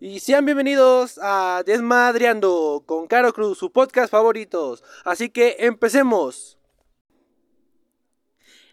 [0.00, 4.82] Y sean bienvenidos a Desmadreando con Caro Cruz, su podcast favoritos.
[5.04, 6.58] Así que empecemos.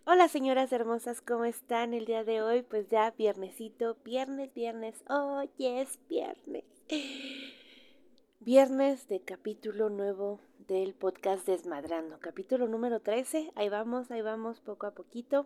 [0.03, 2.63] Hola señoras hermosas, ¿cómo están el día de hoy?
[2.63, 6.63] Pues ya viernesito, viernes, viernes, hoy es viernes.
[8.39, 13.51] Viernes de capítulo nuevo del podcast Desmadrando, capítulo número 13.
[13.53, 15.45] Ahí vamos, ahí vamos poco a poquito.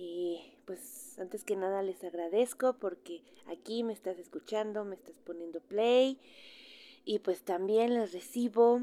[0.00, 5.58] Y pues antes que nada les agradezco porque aquí me estás escuchando, me estás poniendo
[5.58, 6.20] play
[7.04, 8.82] y pues también les recibo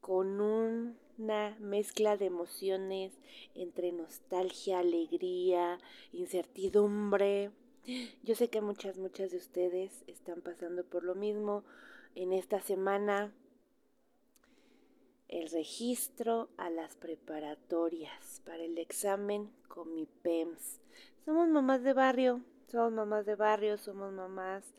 [0.00, 3.12] con una mezcla de emociones
[3.54, 5.78] entre nostalgia, alegría,
[6.14, 7.50] incertidumbre.
[8.22, 11.62] Yo sé que muchas, muchas de ustedes están pasando por lo mismo
[12.14, 13.34] en esta semana
[15.28, 20.80] el registro a las preparatorias para el examen con mi PEMS.
[21.24, 24.74] Somos mamás de barrio, somos mamás de barrio, somos mamás,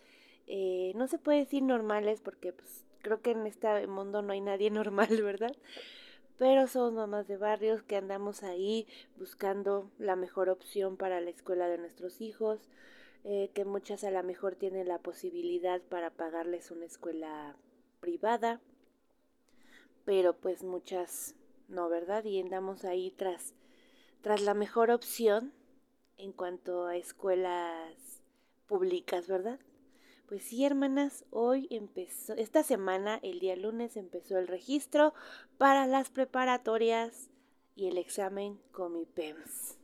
[0.48, 4.41] eh, no se puede decir normales porque pues, creo que en este mundo no hay
[4.41, 5.55] nadie normal, ¿verdad?
[6.40, 11.68] Pero somos mamás de barrios que andamos ahí buscando la mejor opción para la escuela
[11.68, 12.60] de nuestros hijos,
[13.26, 17.55] eh, que muchas a lo mejor tienen la posibilidad para pagarles una escuela
[17.99, 18.62] privada
[20.10, 21.35] pero pues muchas
[21.68, 22.26] no, ¿verdad?
[22.26, 23.54] Y andamos ahí tras,
[24.24, 25.54] tras la mejor opción
[26.18, 27.93] en cuanto a escuelas
[28.66, 29.60] públicas, ¿verdad?
[30.27, 35.13] Pues sí, hermanas, hoy empezó, esta semana, el día lunes, empezó el registro
[35.60, 37.29] para las preparatorias
[37.76, 39.79] y el examen con mi PEMS.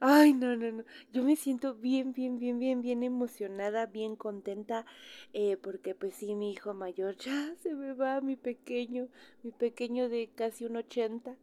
[0.00, 0.84] Ay, no, no, no.
[1.12, 4.86] Yo me siento bien, bien, bien, bien, bien emocionada, bien contenta,
[5.32, 9.08] eh, porque pues sí, mi hijo mayor ya se me va, mi pequeño,
[9.42, 11.36] mi pequeño de casi un ochenta.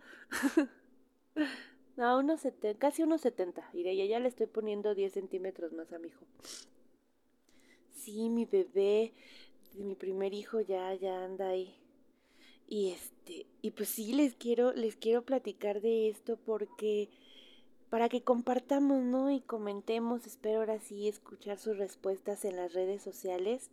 [1.97, 3.69] no, unos setenta, casi unos setenta.
[3.73, 6.25] Y ya, ya le estoy poniendo 10 centímetros más a mi hijo.
[7.93, 9.13] Sí, mi bebé,
[9.75, 11.75] mi primer hijo ya, ya anda ahí.
[12.67, 17.09] Y este, y pues sí, les quiero, les quiero platicar de esto porque
[17.89, 19.31] para que compartamos, ¿no?
[19.31, 23.71] Y comentemos, espero ahora sí escuchar sus respuestas en las redes sociales,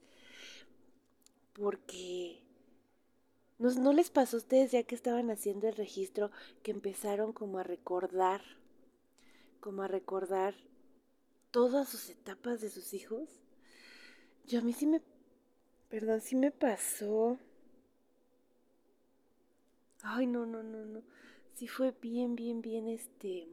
[1.53, 2.43] porque
[3.59, 6.31] ¿no, les pasó a ustedes ya que estaban haciendo el registro
[6.62, 8.43] que empezaron como a recordar,
[9.60, 10.54] como a recordar
[11.50, 13.28] todas sus etapas de sus hijos?
[14.47, 15.03] Yo a mí sí me,
[15.91, 17.38] perdón, sí me pasó.
[20.03, 21.03] Ay, no, no, no, no.
[21.54, 23.48] Sí fue bien, bien, bien, este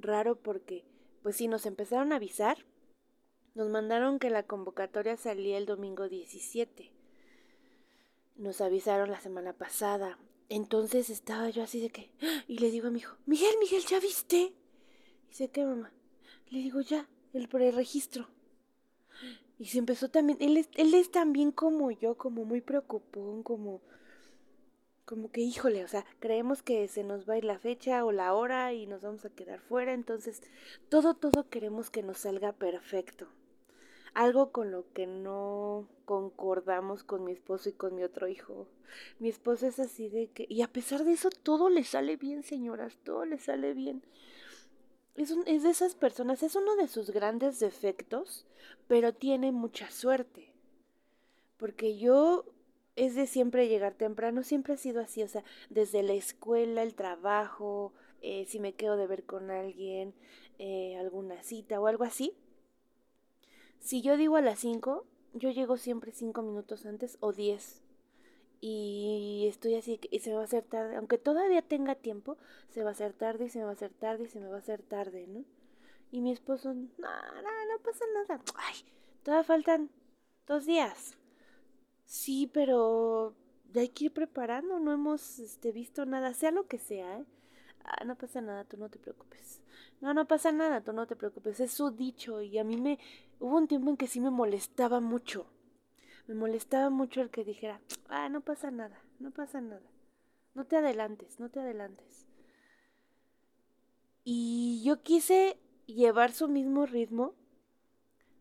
[0.00, 0.84] raro porque,
[1.22, 2.58] pues sí, nos empezaron a avisar.
[3.54, 6.92] Nos mandaron que la convocatoria salía el domingo 17.
[8.36, 10.18] Nos avisaron la semana pasada.
[10.48, 12.10] Entonces estaba yo así de que...
[12.46, 14.54] Y le digo a mi hijo, Miguel, Miguel, ¿ya viste?
[15.28, 15.92] Dice, ¿qué mamá?
[16.50, 18.28] Le digo, ya, el preregistro.
[19.58, 23.82] Y se empezó también, él es, él es también como yo, como muy preocupón, como
[25.08, 28.12] como que, híjole, o sea, creemos que se nos va a ir la fecha o
[28.12, 30.42] la hora y nos vamos a quedar fuera, entonces
[30.90, 33.26] todo, todo queremos que nos salga perfecto.
[34.12, 38.66] Algo con lo que no concordamos con mi esposo y con mi otro hijo.
[39.18, 42.42] Mi esposo es así de que, y a pesar de eso, todo le sale bien,
[42.42, 44.02] señoras, todo le sale bien.
[45.14, 48.44] Es, es de esas personas, es uno de sus grandes defectos,
[48.88, 50.52] pero tiene mucha suerte.
[51.56, 52.44] Porque yo
[52.98, 56.94] es de siempre llegar temprano, siempre ha sido así, o sea, desde la escuela, el
[56.94, 57.92] trabajo,
[58.22, 60.14] eh, si me quedo de ver con alguien,
[60.58, 62.34] eh, alguna cita o algo así.
[63.78, 67.84] Si yo digo a las 5, yo llego siempre 5 minutos antes o 10.
[68.60, 72.36] Y estoy así, y se me va a hacer tarde, aunque todavía tenga tiempo,
[72.70, 74.48] se va a hacer tarde y se me va a hacer tarde y se me
[74.48, 75.44] va a hacer tarde, ¿no?
[76.10, 78.42] Y mi esposo, no, no, no pasa nada.
[78.56, 78.74] Ay,
[79.22, 79.90] todavía faltan
[80.48, 81.17] dos días.
[82.08, 83.34] Sí, pero
[83.74, 87.26] hay que ir preparando, no hemos este, visto nada, sea lo que sea, ¿eh?
[87.84, 89.60] Ah, no pasa nada, tú no te preocupes.
[90.00, 91.60] No, no pasa nada, tú no te preocupes.
[91.60, 92.98] Es su dicho y a mí me...
[93.40, 95.46] Hubo un tiempo en que sí me molestaba mucho.
[96.26, 97.78] Me molestaba mucho el que dijera,
[98.08, 99.86] ah, no pasa nada, no pasa nada.
[100.54, 102.26] No te adelantes, no te adelantes.
[104.24, 107.34] Y yo quise llevar su mismo ritmo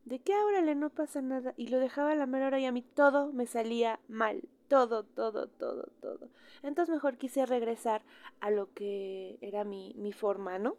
[0.08, 1.54] de que órale, no pasa nada.
[1.58, 4.42] Y lo dejaba a la mera hora y a mí todo me salía mal.
[4.70, 6.30] Todo, todo, todo, todo.
[6.64, 8.04] Entonces mejor quise regresar
[8.40, 10.78] a lo que era mi, mi forma, ¿no?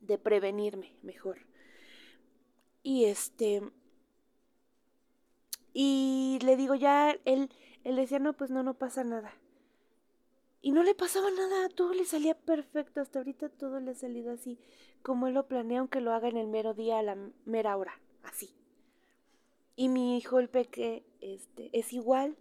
[0.00, 1.38] De prevenirme mejor.
[2.82, 3.62] Y este...
[5.72, 7.50] Y le digo ya, él,
[7.84, 9.32] él decía, no, pues no, no pasa nada.
[10.62, 14.32] Y no le pasaba nada, todo le salía perfecto, hasta ahorita todo le ha salido
[14.32, 14.58] así,
[15.02, 18.00] como él lo planea, aunque lo haga en el mero día a la mera hora
[18.22, 18.50] así.
[19.76, 22.36] Y mi hijo el peque este, es igual.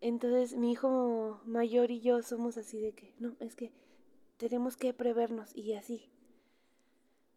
[0.00, 3.72] Entonces mi hijo mayor y yo somos así de que, no, es que
[4.36, 6.08] tenemos que prevernos y así.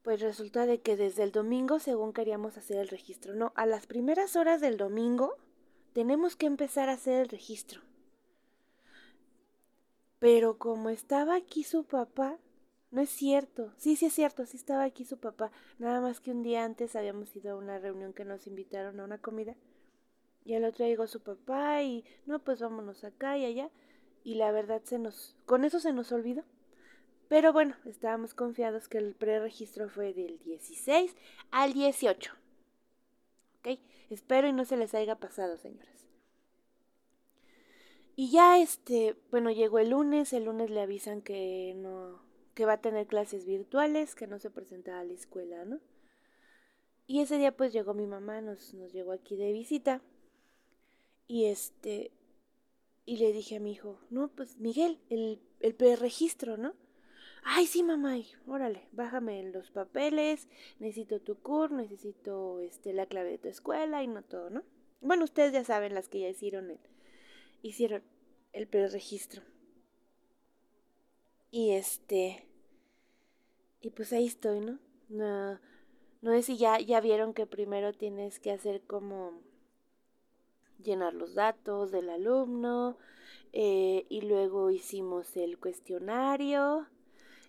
[0.03, 3.87] Pues resulta de que desde el domingo, según queríamos hacer el registro, no, a las
[3.87, 5.35] primeras horas del domingo
[5.93, 7.81] tenemos que empezar a hacer el registro.
[10.19, 12.37] Pero como estaba aquí su papá,
[12.91, 13.73] no es cierto.
[13.77, 15.51] Sí, sí es cierto, sí estaba aquí su papá.
[15.79, 19.05] Nada más que un día antes habíamos ido a una reunión que nos invitaron a
[19.05, 19.55] una comida.
[20.43, 23.69] Y al otro llegó su papá y no, pues vámonos acá y allá.
[24.23, 26.43] Y la verdad se nos, con eso se nos olvidó.
[27.29, 31.15] Pero bueno, estábamos confiados que el preregistro fue del 16
[31.51, 32.33] al 18.
[33.59, 33.79] ¿Ok?
[34.09, 35.87] Espero y no se les haya pasado, señoras.
[38.17, 42.19] Y ya este, bueno, llegó el lunes, el lunes le avisan que no,
[42.53, 45.79] que va a tener clases virtuales, que no se presentaba a la escuela, ¿no?
[47.07, 50.01] Y ese día pues llegó mi mamá, nos, nos llegó aquí de visita.
[51.27, 52.11] Y este,
[53.05, 56.73] y le dije a mi hijo, no, pues Miguel, el, el preregistro, ¿no?
[57.43, 58.15] Ay, sí, mamá,
[58.45, 60.47] órale, bájame los papeles,
[60.79, 64.63] necesito tu CUR, necesito este, la clave de tu escuela y no todo, ¿no?
[65.01, 66.79] Bueno, ustedes ya saben las que ya hicieron el,
[67.63, 68.03] hicieron
[68.53, 69.41] el preregistro.
[71.51, 72.47] Y este.
[73.81, 74.79] Y pues ahí estoy, ¿no?
[75.09, 75.59] No,
[76.21, 79.33] no sé si ya, ya vieron que primero tienes que hacer como
[80.81, 82.97] llenar los datos del alumno.
[83.53, 86.87] Eh, y luego hicimos el cuestionario.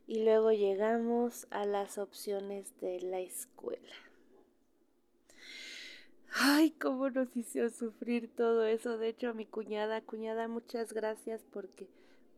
[0.08, 3.94] Y luego llegamos a las opciones de la escuela.
[6.34, 8.98] Ay, cómo nos hizo sufrir todo eso.
[8.98, 11.88] De hecho, a mi cuñada, cuñada, muchas gracias porque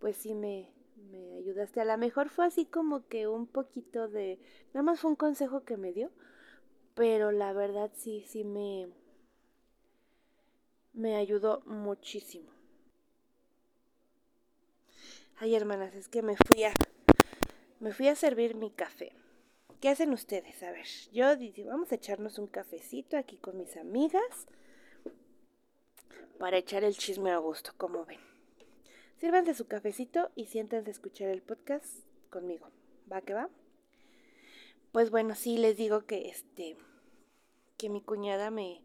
[0.00, 1.80] pues sí me, me ayudaste.
[1.80, 4.38] A lo mejor fue así como que un poquito de...
[4.72, 6.10] Nada más fue un consejo que me dio,
[6.94, 8.88] pero la verdad sí, sí me...
[10.92, 12.50] Me ayudó muchísimo.
[15.36, 16.72] Ay, hermanas, es que me fui a...
[17.80, 19.12] Me fui a servir mi café.
[19.80, 20.62] ¿Qué hacen ustedes?
[20.62, 24.46] A ver, yo dije, vamos a echarnos un cafecito aquí con mis amigas
[26.38, 28.33] para echar el chisme a gusto, como ven.
[29.24, 31.86] Sírvanse su cafecito y siéntense a escuchar el podcast
[32.28, 32.68] conmigo.
[33.10, 33.48] ¿Va que va?
[34.92, 36.76] Pues bueno, sí les digo que este
[37.78, 38.82] que mi cuñada me,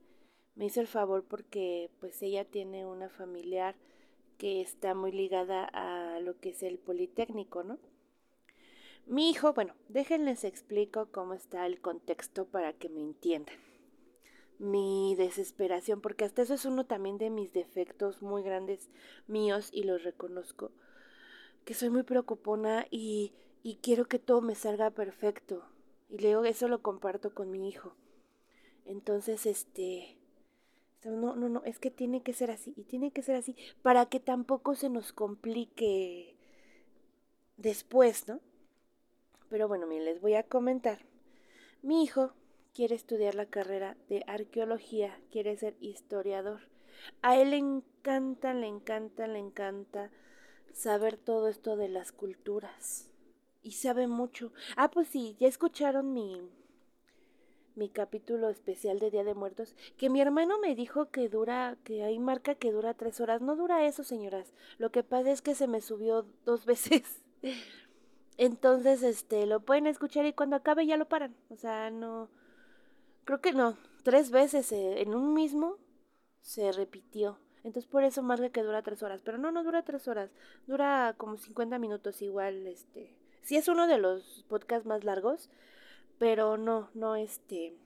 [0.55, 3.75] me hizo el favor porque pues ella tiene una familiar
[4.37, 7.77] que está muy ligada a lo que es el Politécnico, ¿no?
[9.07, 13.57] Mi hijo, bueno, déjenles explico cómo está el contexto para que me entiendan.
[14.59, 18.89] Mi desesperación, porque hasta eso es uno también de mis defectos muy grandes
[19.27, 20.71] míos y los reconozco,
[21.65, 23.33] que soy muy preocupona y,
[23.63, 25.63] y quiero que todo me salga perfecto.
[26.09, 27.95] Y luego eso lo comparto con mi hijo.
[28.85, 30.19] Entonces, este,
[31.05, 34.07] no, no, no, es que tiene que ser así y tiene que ser así para
[34.07, 36.35] que tampoco se nos complique
[37.55, 38.41] después, ¿no?
[39.49, 40.99] Pero bueno, miren, les voy a comentar.
[41.81, 42.33] Mi hijo
[42.73, 46.61] quiere estudiar la carrera de arqueología, quiere ser historiador.
[47.21, 50.11] A él le encanta, le encanta, le encanta
[50.73, 53.09] saber todo esto de las culturas.
[53.61, 54.53] Y sabe mucho.
[54.77, 56.49] Ah, pues sí, ya escucharon mi,
[57.75, 62.03] mi capítulo especial de Día de Muertos, que mi hermano me dijo que dura, que
[62.03, 63.41] hay marca que dura tres horas.
[63.41, 64.53] No dura eso, señoras.
[64.77, 67.21] Lo que pasa es que se me subió dos veces.
[68.37, 71.35] Entonces, este, lo pueden escuchar y cuando acabe ya lo paran.
[71.49, 72.29] O sea, no.
[73.29, 73.77] Creo que no.
[74.01, 75.77] Tres veces eh, en un mismo
[76.41, 77.37] se repitió.
[77.63, 79.21] Entonces por eso marca que dura tres horas.
[79.23, 80.31] Pero no, no dura tres horas.
[80.65, 83.15] Dura como 50 minutos igual, este.
[83.43, 85.51] Sí es uno de los podcasts más largos.
[86.17, 87.77] Pero no, no, este.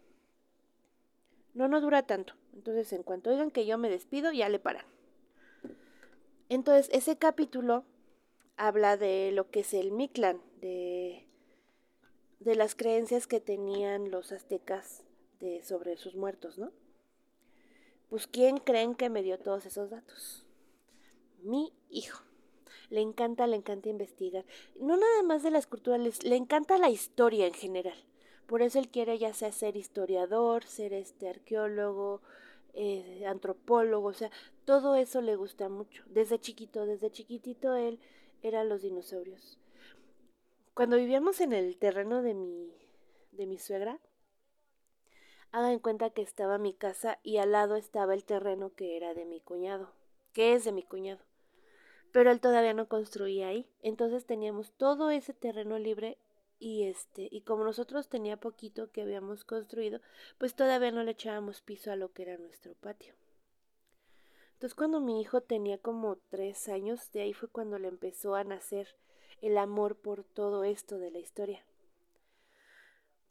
[1.53, 2.35] No, no dura tanto.
[2.53, 4.85] Entonces en cuanto oigan que yo me despido, ya le paran.
[6.47, 7.83] Entonces ese capítulo
[8.55, 11.27] habla de lo que es el Mictlán, de,
[12.39, 15.03] de las creencias que tenían los aztecas
[15.61, 16.71] sobre sus muertos, ¿no?
[18.09, 20.45] Pues ¿quién creen que me dio todos esos datos?
[21.41, 22.23] Mi hijo.
[22.89, 24.45] Le encanta, le encanta investigar.
[24.79, 27.97] No nada más de las culturas, le encanta la historia en general.
[28.45, 32.21] Por eso él quiere ya sea ser historiador, ser este arqueólogo,
[32.73, 34.31] eh, antropólogo, o sea,
[34.65, 36.03] todo eso le gusta mucho.
[36.07, 37.99] Desde chiquito, desde chiquitito él
[38.41, 39.59] eran los dinosaurios.
[40.73, 42.73] Cuando vivíamos en el terreno de mi,
[43.31, 43.99] de mi suegra,
[45.53, 49.13] hagan en cuenta que estaba mi casa y al lado estaba el terreno que era
[49.13, 49.93] de mi cuñado,
[50.33, 51.23] que es de mi cuñado.
[52.11, 56.17] Pero él todavía no construía ahí, entonces teníamos todo ese terreno libre
[56.57, 60.01] y este y como nosotros tenía poquito que habíamos construido,
[60.39, 63.13] pues todavía no le echábamos piso a lo que era nuestro patio.
[64.53, 68.43] Entonces cuando mi hijo tenía como tres años, de ahí fue cuando le empezó a
[68.43, 68.95] nacer
[69.41, 71.63] el amor por todo esto de la historia.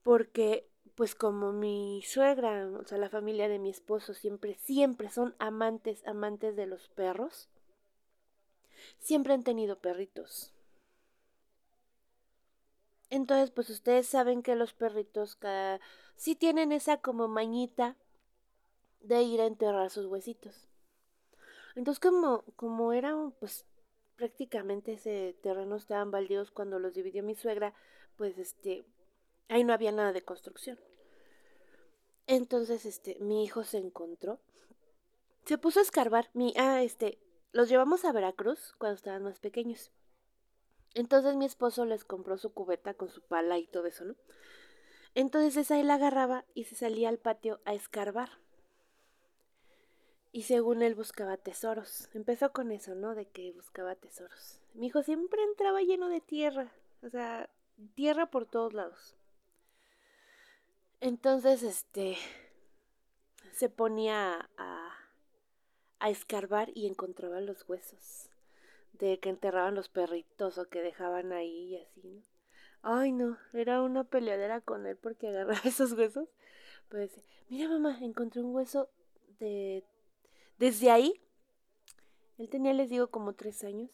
[0.05, 5.35] Porque pues como mi suegra, o sea, la familia de mi esposo siempre, siempre son
[5.39, 7.49] amantes, amantes de los perros,
[8.99, 10.53] siempre han tenido perritos.
[13.11, 15.81] Entonces, pues ustedes saben que los perritos cada...
[16.17, 17.97] sí tienen esa como mañita
[19.01, 20.69] de ir a enterrar sus huesitos.
[21.75, 23.67] Entonces, como, como era, pues
[24.17, 27.75] prácticamente ese terreno estaban baldíos cuando los dividió mi suegra,
[28.17, 28.85] pues este,
[29.49, 30.79] ahí no había nada de construcción.
[32.27, 34.41] Entonces, este, mi hijo se encontró,
[35.45, 37.19] se puso a escarbar, mi, ah, este,
[37.53, 39.91] los llevamos a Veracruz cuando estaban más pequeños.
[40.95, 44.17] Entonces mi esposo les compró su cubeta con su pala y todo eso, ¿no?
[45.15, 48.31] Entonces esa él agarraba y se salía al patio a escarbar.
[50.33, 52.09] Y según él buscaba tesoros.
[52.15, 53.15] Empezó con eso, ¿no?
[53.15, 54.61] De que buscaba tesoros.
[54.73, 56.73] Mi hijo siempre entraba lleno de tierra.
[57.03, 57.51] O sea,
[57.95, 59.15] tierra por todos lados.
[61.05, 62.17] Entonces, este,
[63.51, 64.97] se ponía a,
[65.99, 68.31] a escarbar y encontraba los huesos
[68.93, 72.23] de que enterraban los perritos o que dejaban ahí y así, ¿no?
[72.83, 76.29] Ay, no, era una peleadera con él porque agarraba esos huesos.
[76.89, 77.11] Pues,
[77.49, 78.89] mira mamá, encontré un hueso
[79.41, 79.83] de...
[80.59, 81.21] Desde ahí,
[82.39, 83.91] él tenía, les digo, como tres años.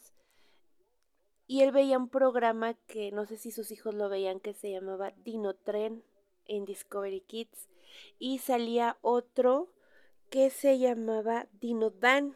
[1.47, 4.69] Y él veía un programa que no sé si sus hijos lo veían que se
[4.69, 6.03] llamaba Dino Tren
[6.49, 7.69] en Discovery Kids
[8.19, 9.69] y salía otro
[10.29, 12.35] que se llamaba Dino Dan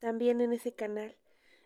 [0.00, 1.16] también en ese canal.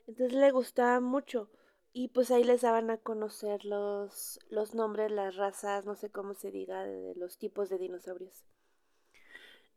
[0.07, 1.49] Entonces le gustaba mucho
[1.93, 6.35] y pues ahí les daban a conocer los, los nombres, las razas, no sé cómo
[6.35, 8.45] se diga, de los tipos de dinosaurios.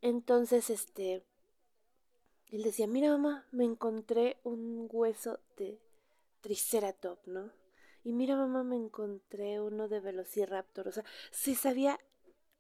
[0.01, 1.23] Entonces, este,
[2.51, 5.79] él decía, mira mamá, me encontré un hueso de
[6.41, 7.51] Triceratop, ¿no?
[8.03, 10.87] Y mira, mamá, me encontré uno de Velociraptor.
[10.87, 11.99] O sea, se sabía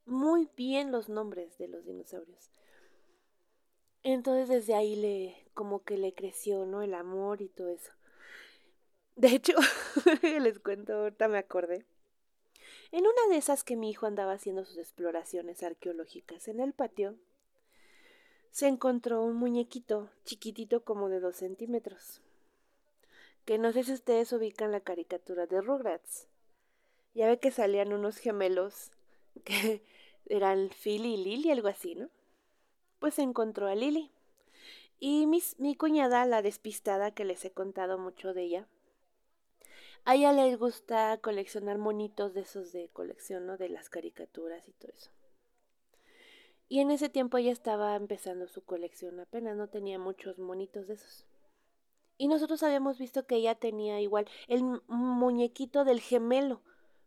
[0.05, 2.49] muy bien los nombres de los dinosaurios.
[4.03, 6.81] Entonces desde ahí le, como que le creció, ¿no?
[6.81, 7.91] El amor y todo eso.
[9.15, 9.53] De hecho,
[10.21, 11.85] les cuento, ahorita me acordé.
[12.91, 17.15] En una de esas que mi hijo andaba haciendo sus exploraciones arqueológicas en el patio,
[18.51, 22.21] se encontró un muñequito chiquitito como de dos centímetros
[23.45, 26.27] que no sé si ustedes ubican la caricatura de Rugrats.
[27.13, 28.91] Ya ve que salían unos gemelos
[29.43, 29.83] que
[30.27, 32.09] eran Phil y Lily, algo así, ¿no?
[32.99, 34.11] Pues encontró a Lily.
[34.99, 38.67] Y mi cuñada, la despistada que les he contado mucho de ella,
[40.05, 43.57] a ella le gusta coleccionar monitos de esos de colección, ¿no?
[43.57, 45.11] De las caricaturas y todo eso.
[46.67, 50.95] Y en ese tiempo ella estaba empezando su colección, apenas no tenía muchos monitos de
[50.95, 51.25] esos.
[52.19, 56.61] Y nosotros habíamos visto que ella tenía igual el muñequito del gemelo.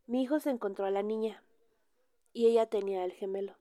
[0.07, 1.45] Mi hijo se encontró a la niña
[2.33, 3.55] y ella tenía el gemelo.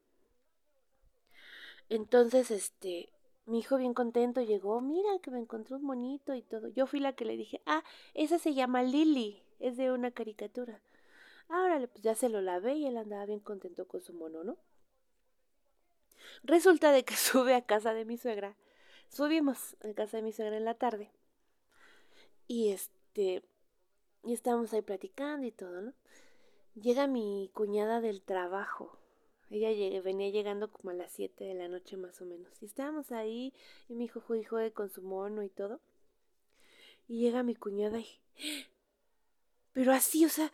[1.89, 3.11] Entonces, este,
[3.45, 6.69] mi hijo bien contento llegó, mira que me encontró un monito y todo.
[6.69, 10.81] Yo fui la que le dije, ah, esa se llama Lily, es de una caricatura.
[11.49, 14.57] Ahora pues ya se lo lavé y él andaba bien contento con su mono, ¿no?
[16.43, 18.55] Resulta de que sube a casa de mi suegra.
[19.09, 21.11] Subimos a casa de mi suegra en la tarde.
[22.51, 23.43] Y este,
[24.25, 25.93] y estábamos ahí platicando y todo, ¿no?
[26.75, 28.99] Llega mi cuñada del trabajo.
[29.49, 32.61] Ella venía llegando como a las 7 de la noche más o menos.
[32.61, 33.53] Y estábamos ahí
[33.87, 35.79] y mi hijo juega con su mono y todo.
[37.07, 38.19] Y llega mi cuñada y...
[39.71, 40.51] Pero así, o sea,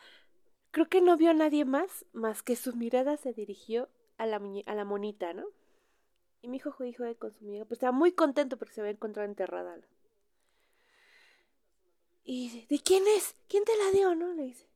[0.70, 3.90] creo que no vio a nadie más, más que su mirada se dirigió
[4.20, 5.48] a la, a la monita, ¿no?
[6.44, 9.28] Y mi hijo juega con su amiga, pues estaba muy contento porque se había encontrado
[9.28, 9.80] enterrada.
[12.30, 13.36] Y dice, ¿de quién es?
[13.48, 14.14] ¿Quién te la dio?
[14.14, 14.34] ¿No?
[14.34, 14.68] Le dice.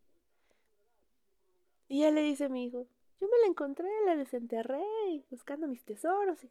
[1.89, 2.87] Y ya le dice a mi hijo,
[3.19, 4.81] yo me la encontré, la desenterré
[5.29, 6.41] buscando mis tesoros.
[6.45, 6.49] Y,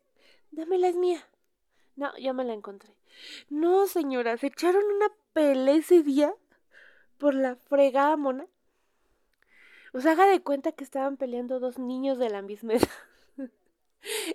[0.50, 1.26] Dámela, es mía.
[1.96, 2.94] No, yo me la encontré.
[3.48, 6.34] No, señora, se echaron una pelea ese día
[7.16, 8.46] por la fregada mona.
[9.94, 12.74] O sea, haga de cuenta que estaban peleando dos niños de la misma
[13.38, 13.50] edad.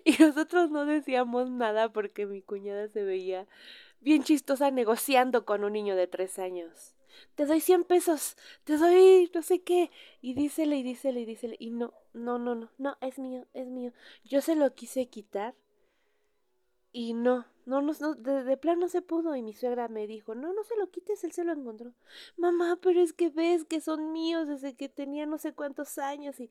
[0.04, 3.46] y nosotros no decíamos nada porque mi cuñada se veía
[4.06, 6.96] bien chistosa negociando con un niño de tres años.
[7.36, 9.92] Te doy cien pesos, te doy no sé qué.
[10.22, 11.56] Y dísele y dísele y dísele.
[11.60, 13.92] Y no, no, no, no, no, es mío, es mío.
[14.24, 15.56] Yo se lo quise quitar.
[16.92, 19.36] Y no, no, no, de, de plan no se pudo.
[19.36, 21.94] Y mi suegra me dijo, no, no se lo quites, él se lo encontró.
[22.38, 26.40] Mamá, pero es que ves que son míos desde que tenía no sé cuántos años.
[26.40, 26.50] Y,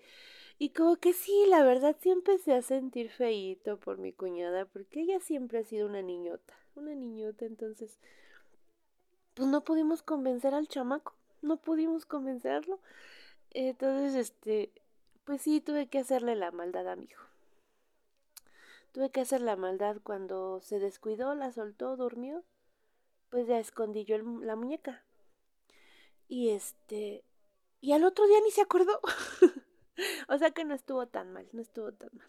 [0.59, 5.01] y como que sí, la verdad sí empecé a sentir feíto por mi cuñada, porque
[5.03, 7.99] ella siempre ha sido una niñota, una niñota, entonces,
[9.35, 12.81] pues no pudimos convencer al chamaco, no pudimos convencerlo.
[13.51, 14.73] Entonces, este,
[15.25, 17.25] pues sí, tuve que hacerle la maldad a mi hijo.
[18.93, 22.45] Tuve que hacer la maldad cuando se descuidó, la soltó, durmió,
[23.31, 25.05] pues ya escondí yo la muñeca.
[26.29, 27.25] Y este,
[27.81, 29.01] y al otro día ni se acordó.
[30.29, 32.27] o sea que no estuvo tan mal, no estuvo tan mal.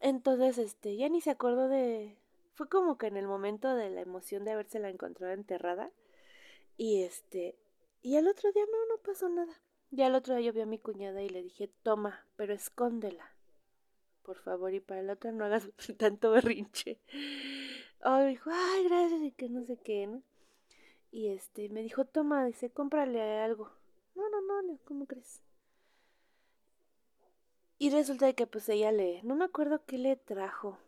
[0.00, 2.16] Entonces, este, ya ni se acordó de...
[2.56, 5.90] Fue como que en el momento de la emoción de haberse la encontrado enterrada.
[6.76, 7.54] Y este...
[8.02, 9.52] Y al otro día no, no pasó nada.
[9.90, 13.30] Ya al otro día yo vi a mi cuñada y le dije, toma, pero escóndela.
[14.22, 16.98] Por favor, y para el otro no hagas tanto berrinche.
[18.00, 20.22] Ay, dijo, ay, gracias, y que no sé qué, ¿no?
[21.10, 23.70] Y este, me dijo, toma, dice, cómprale algo.
[24.14, 25.42] No, no, no, ¿cómo crees?
[27.78, 30.78] Y resulta que pues ella le, no me acuerdo qué le trajo.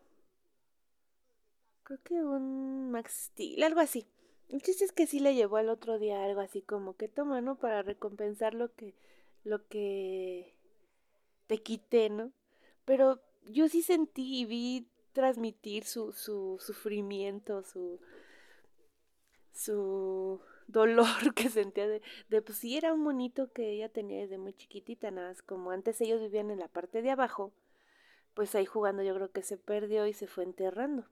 [1.89, 4.05] Creo que un Max Steel, algo así.
[4.47, 7.41] El chiste es que sí le llevó al otro día algo así como que toma,
[7.41, 7.55] ¿no?
[7.57, 8.93] Para recompensar lo que,
[9.43, 10.53] lo que
[11.47, 12.31] te quité, ¿no?
[12.85, 17.99] Pero yo sí sentí y vi transmitir su, su sufrimiento, su,
[19.51, 24.37] su dolor que sentía de, de, pues sí era un monito que ella tenía desde
[24.37, 27.51] muy chiquitita, nada más como antes ellos vivían en la parte de abajo,
[28.35, 31.07] pues ahí jugando yo creo que se perdió y se fue enterrando.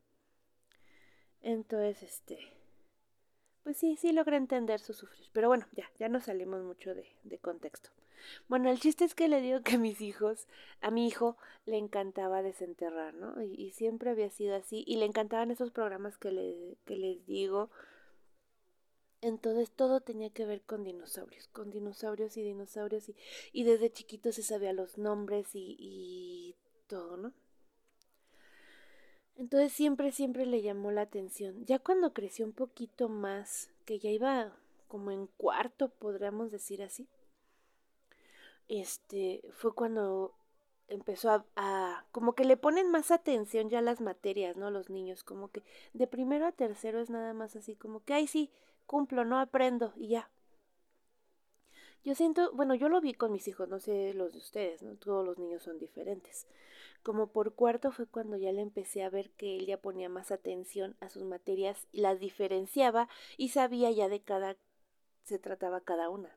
[1.41, 2.37] Entonces, este,
[3.63, 7.05] pues sí, sí logré entender su sufrir, pero bueno, ya, ya no salimos mucho de,
[7.23, 7.89] de contexto.
[8.47, 10.47] Bueno, el chiste es que le digo que a mis hijos,
[10.81, 13.41] a mi hijo le encantaba desenterrar, ¿no?
[13.41, 17.25] Y, y siempre había sido así, y le encantaban esos programas que, le, que les
[17.25, 17.69] digo,
[19.21, 23.15] entonces todo tenía que ver con dinosaurios, con dinosaurios y dinosaurios y,
[23.51, 26.55] y desde chiquito se sabía los nombres y, y
[26.87, 27.33] todo, ¿no?
[29.37, 31.63] Entonces siempre, siempre le llamó la atención.
[31.65, 34.51] Ya cuando creció un poquito más, que ya iba
[34.87, 37.07] como en cuarto, podríamos decir así,
[38.67, 40.33] este, fue cuando
[40.87, 44.71] empezó a, como que le ponen más atención ya a las materias, ¿no?
[44.71, 48.27] Los niños, como que de primero a tercero es nada más así, como que, ay,
[48.27, 48.51] sí,
[48.85, 50.29] cumplo, no aprendo y ya.
[52.07, 54.95] Yo siento, bueno, yo lo vi con mis hijos, no sé los de ustedes, ¿no?
[54.95, 56.47] Todos los niños son diferentes.
[57.03, 60.31] Como por cuarto fue cuando ya le empecé a ver que él ya ponía más
[60.31, 64.55] atención a sus materias, las diferenciaba y sabía ya de cada
[65.25, 66.33] se trataba cada una.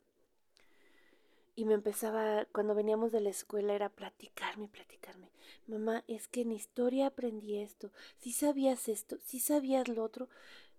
[1.54, 5.30] Y me empezaba, cuando veníamos de la escuela, era platicarme, platicarme.
[5.68, 7.92] Mamá, es que en historia aprendí esto.
[8.18, 10.28] Si sabías esto, si sabías lo otro.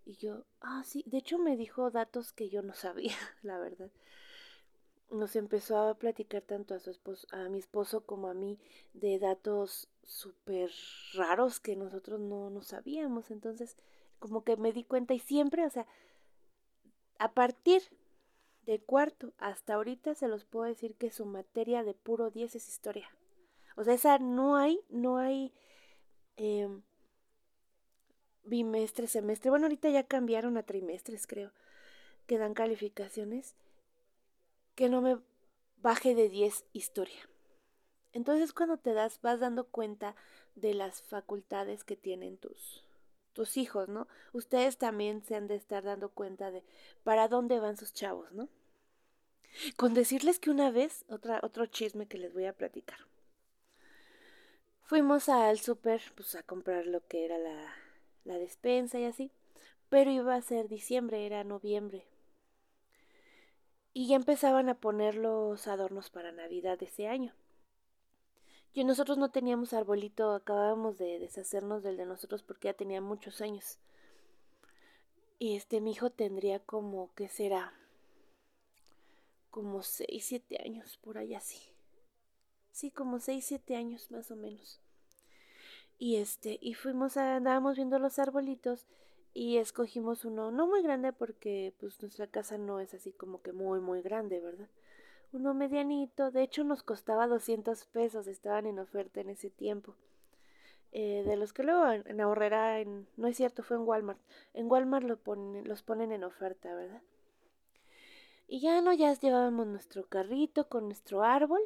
[0.05, 3.89] Y yo, ah, sí, de hecho me dijo datos que yo no sabía, la verdad.
[5.11, 8.57] Nos empezó a platicar tanto a su esposo, a mi esposo como a mí
[8.93, 10.71] de datos súper
[11.13, 13.29] raros que nosotros no, no sabíamos.
[13.29, 13.77] Entonces,
[14.19, 15.85] como que me di cuenta y siempre, o sea,
[17.19, 17.83] a partir
[18.65, 22.67] de cuarto hasta ahorita se los puedo decir que su materia de puro 10 es
[22.67, 23.09] historia.
[23.75, 25.53] O sea, esa no hay, no hay
[26.37, 26.69] eh,
[28.43, 29.49] bimestre, semestre.
[29.49, 31.51] Bueno, ahorita ya cambiaron a trimestres, creo,
[32.27, 33.55] que dan calificaciones.
[34.75, 35.17] Que no me
[35.77, 37.29] baje de 10 historia.
[38.13, 40.15] Entonces cuando te das, vas dando cuenta
[40.55, 42.83] de las facultades que tienen tus,
[43.33, 44.07] tus hijos, ¿no?
[44.33, 46.63] Ustedes también se han de estar dando cuenta de
[47.03, 48.49] para dónde van sus chavos, ¿no?
[49.75, 52.99] Con decirles que una vez, otra, otro chisme que les voy a platicar.
[54.83, 57.73] Fuimos al súper, pues a comprar lo que era la,
[58.25, 59.31] la despensa y así.
[59.89, 62.05] Pero iba a ser diciembre, era noviembre.
[63.93, 67.33] Y ya empezaban a poner los adornos para Navidad de ese año.
[68.73, 73.41] Y nosotros no teníamos arbolito, acabábamos de deshacernos del de nosotros porque ya tenía muchos
[73.41, 73.79] años.
[75.39, 77.73] Y este, mi hijo tendría como, ¿qué será?
[79.49, 81.59] Como seis, siete años, por ahí así.
[82.71, 84.79] Sí, como seis, siete años más o menos.
[85.97, 88.87] Y este, y fuimos a, andábamos viendo los arbolitos
[89.33, 93.53] y escogimos uno no muy grande porque pues nuestra casa no es así como que
[93.53, 94.67] muy muy grande, ¿verdad?
[95.33, 99.95] Uno medianito, de hecho nos costaba 200 pesos, estaban en oferta en ese tiempo.
[100.91, 104.19] Eh, de los que luego en, ahorrera, en, no es cierto, fue en Walmart.
[104.53, 107.01] En Walmart lo ponen, los ponen en oferta, ¿verdad?
[108.47, 111.61] Y ya no, ya llevábamos nuestro carrito con nuestro árbol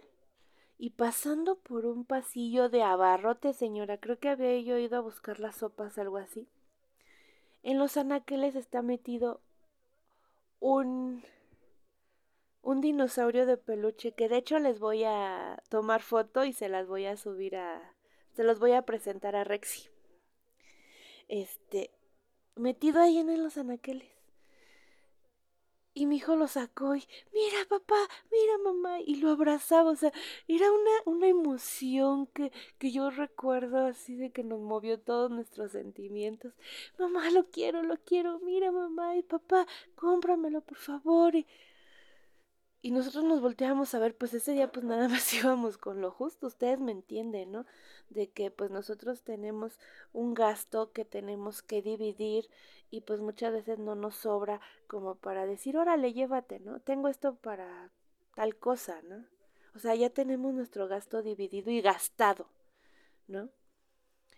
[0.77, 5.39] y pasando por un pasillo de abarrote, señora, creo que había yo ido a buscar
[5.39, 6.47] las sopas, algo así.
[7.65, 9.41] En los anaqueles está metido
[10.59, 11.23] un
[12.61, 16.87] un dinosaurio de peluche que de hecho les voy a tomar foto y se las
[16.87, 17.95] voy a subir a
[18.35, 19.89] se los voy a presentar a Rexy.
[21.27, 21.89] Este
[22.55, 24.14] metido ahí en los anaqueles.
[25.97, 27.95] Y mi hijo lo sacó y, mira papá,
[28.29, 30.11] mira mamá, y lo abrazaba, o sea,
[30.47, 35.71] era una, una emoción que, que yo recuerdo así de que nos movió todos nuestros
[35.71, 36.53] sentimientos.
[36.99, 41.33] Mamá, lo quiero, lo quiero, mira mamá y papá, cómpramelo por favor.
[41.35, 41.47] Y,
[42.81, 46.11] y nosotros nos volteábamos a ver, pues ese día pues nada más íbamos con lo
[46.11, 47.65] justo, ustedes me entienden, ¿no?
[48.09, 49.79] De que pues nosotros tenemos
[50.13, 52.49] un gasto que tenemos que dividir
[52.91, 56.79] y pues muchas veces no nos sobra como para decir, órale, llévate, ¿no?
[56.79, 57.91] Tengo esto para
[58.35, 59.25] tal cosa, ¿no?
[59.75, 62.47] O sea, ya tenemos nuestro gasto dividido y gastado,
[63.27, 63.49] ¿no?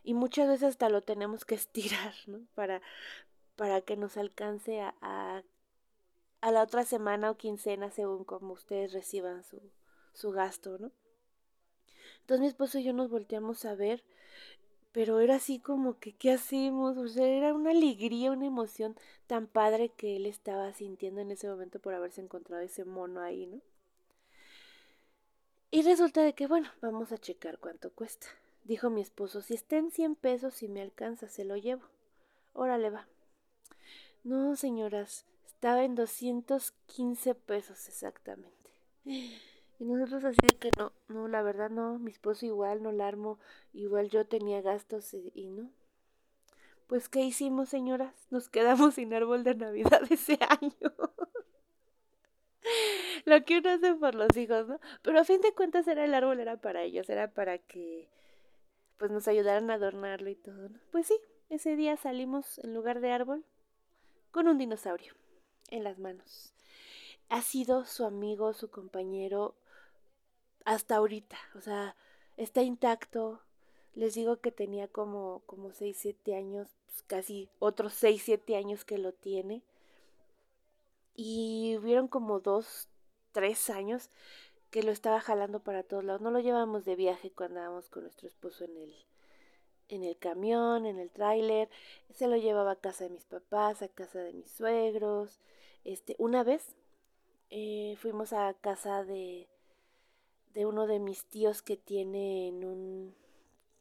[0.04, 2.40] Y muchas veces hasta lo tenemos que estirar, ¿no?
[2.56, 2.82] Para,
[3.56, 5.44] para que nos alcance a, a
[6.42, 9.62] a la otra semana o quincena según como ustedes reciban su,
[10.14, 10.92] su gasto, ¿no?
[12.28, 14.04] Entonces mi esposo y yo nos volteamos a ver,
[14.92, 16.98] pero era así como que, ¿qué hacemos?
[16.98, 21.48] O sea, era una alegría, una emoción tan padre que él estaba sintiendo en ese
[21.48, 23.62] momento por haberse encontrado ese mono ahí, ¿no?
[25.72, 28.28] Y resulta de que, bueno, vamos a checar cuánto cuesta.
[28.66, 31.84] Dijo mi esposo, si está en 100 pesos, y me alcanza, se lo llevo.
[32.52, 33.08] Órale va.
[34.26, 38.52] No, señoras, estaba en 215 pesos exactamente.
[39.80, 43.40] Y nosotros así que no, no, la verdad no, mi esposo igual, no la armo,
[43.74, 45.70] igual yo tenía gastos y, no.
[46.88, 48.14] Pues, ¿qué hicimos, señoras?
[48.32, 50.94] Nos quedamos sin árbol de Navidad ese año.
[53.26, 54.80] Lo que uno hace por los hijos, ¿no?
[55.04, 58.10] Pero a fin de cuentas era el árbol, era para ellos, era para que
[58.98, 60.80] pues nos ayudaran a adornarlo y todo, ¿no?
[60.92, 63.46] Pues sí, ese día salimos en lugar de árbol
[64.32, 65.14] con un dinosaurio
[65.70, 66.54] en las manos.
[67.30, 69.56] Ha sido su amigo, su compañero
[70.68, 71.38] hasta ahorita.
[71.56, 71.96] O sea,
[72.36, 73.42] está intacto.
[73.96, 78.84] Les digo que tenía como, como 6, 7 años, pues casi otros 6, 7 años
[78.84, 79.64] que lo tiene.
[81.16, 82.90] Y hubieron como 2,
[83.32, 84.10] 3 años
[84.70, 86.22] que lo estaba jalando para todos lados.
[86.22, 88.96] No lo llevamos de viaje cuando andábamos con nuestro esposo en el,
[89.88, 91.70] en el camión, en el tráiler.
[92.14, 95.40] Se lo llevaba a casa de mis papás, a casa de mis suegros.
[95.86, 96.76] Este, una vez
[97.52, 99.48] eh, fuimos a casa de,
[100.58, 103.16] de uno de mis tíos que tiene en un...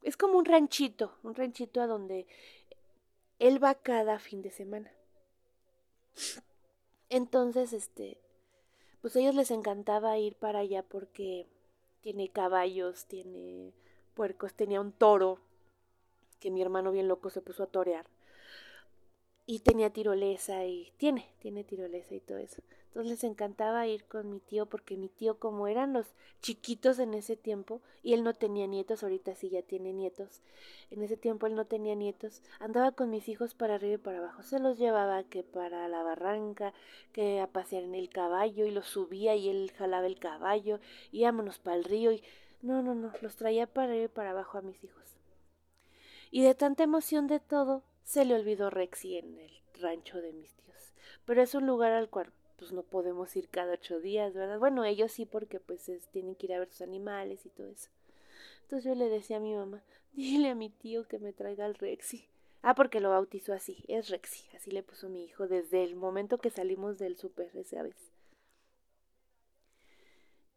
[0.03, 2.27] Es como un ranchito, un ranchito a donde
[3.39, 4.93] él va cada fin de semana.
[7.09, 8.19] Entonces, este,
[9.01, 11.47] pues a ellos les encantaba ir para allá porque
[12.03, 13.73] tiene caballos, tiene
[14.13, 15.41] puercos, tenía un toro
[16.41, 18.05] que mi hermano bien loco se puso a torear
[19.47, 22.61] y tenía tirolesa y tiene, tiene tirolesa y todo eso.
[22.97, 27.13] Entonces les encantaba ir con mi tío porque mi tío como eran los chiquitos en
[27.13, 30.41] ese tiempo y él no tenía nietos, ahorita sí ya tiene nietos.
[30.91, 34.21] En ese tiempo él no tenía nietos, andaba con mis hijos para arriba y para
[34.21, 34.43] abajo.
[34.43, 36.73] Se los llevaba que para la barranca,
[37.13, 40.81] que a pasear en el caballo y los subía y él jalaba el caballo,
[41.13, 42.23] y íbamos para el río y
[42.63, 45.19] no, no, no, los traía para arriba y para abajo a mis hijos.
[46.31, 49.51] Y de tanta emoción de todo, se le olvidó Rexy en el
[49.83, 50.95] rancho de mis tíos.
[51.27, 54.59] Pero es un lugar al cual pues no podemos ir cada ocho días, ¿verdad?
[54.59, 57.91] Bueno, ellos sí porque pues tienen que ir a ver sus animales y todo eso.
[58.63, 61.75] Entonces yo le decía a mi mamá, dile a mi tío que me traiga el
[61.75, 62.27] Rexy.
[62.63, 66.39] Ah, porque lo bautizó así, es Rexy, así le puso mi hijo desde el momento
[66.39, 67.97] que salimos del súper esa vez.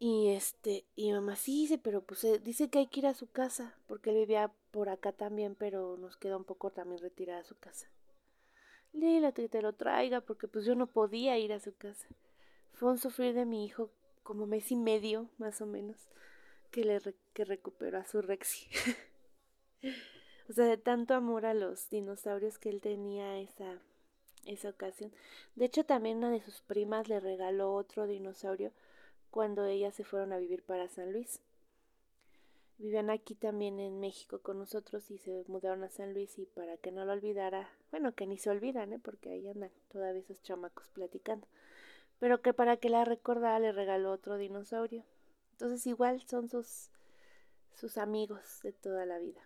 [0.00, 3.14] Y este, y mamá sí dice, pero pues eh, dice que hay que ir a
[3.14, 7.44] su casa, porque él vivía por acá también, pero nos queda un poco también retirada
[7.44, 7.86] su casa.
[8.92, 12.08] Lila, que te lo traiga, porque pues yo no podía ir a su casa.
[12.72, 13.90] Fue un sufrir de mi hijo
[14.22, 16.08] como mes y medio, más o menos,
[16.70, 17.00] que le
[17.32, 18.68] que recuperó a su Rexy.
[20.48, 23.78] o sea, de tanto amor a los dinosaurios que él tenía esa,
[24.44, 25.12] esa ocasión.
[25.54, 28.72] De hecho, también una de sus primas le regaló otro dinosaurio
[29.30, 31.40] cuando ellas se fueron a vivir para San Luis.
[32.80, 36.78] Vivían aquí también en México con nosotros y se mudaron a San Luis y para
[36.78, 38.98] que no lo olvidara, bueno, que ni se olvidan, ¿eh?
[38.98, 41.46] porque ahí andan todavía esos chamacos platicando,
[42.18, 45.04] pero que para que la recordara le regaló otro dinosaurio.
[45.52, 46.88] Entonces igual son sus,
[47.74, 49.42] sus amigos de toda la vida.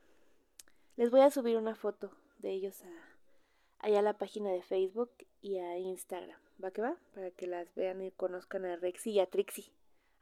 [0.94, 5.10] Les voy a subir una foto de ellos a, allá a la página de Facebook
[5.42, 6.38] y a Instagram.
[6.62, 6.96] ¿Va que va?
[7.12, 9.72] Para que las vean y conozcan a Rexy y a Trixie.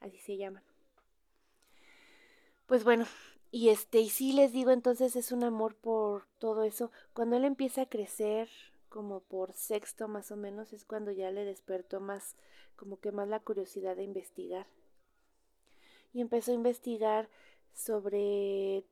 [0.01, 0.63] Así se llaman.
[2.73, 3.05] Pues bueno,
[3.51, 6.91] y este, y sí les digo, entonces es un amor por todo eso.
[7.13, 8.49] Cuando él empieza a crecer,
[8.89, 12.35] como por sexto más o menos, es cuando ya le despertó más,
[12.75, 14.67] como que más la curiosidad de investigar.
[16.15, 17.29] Y empezó a investigar
[17.75, 18.85] sobre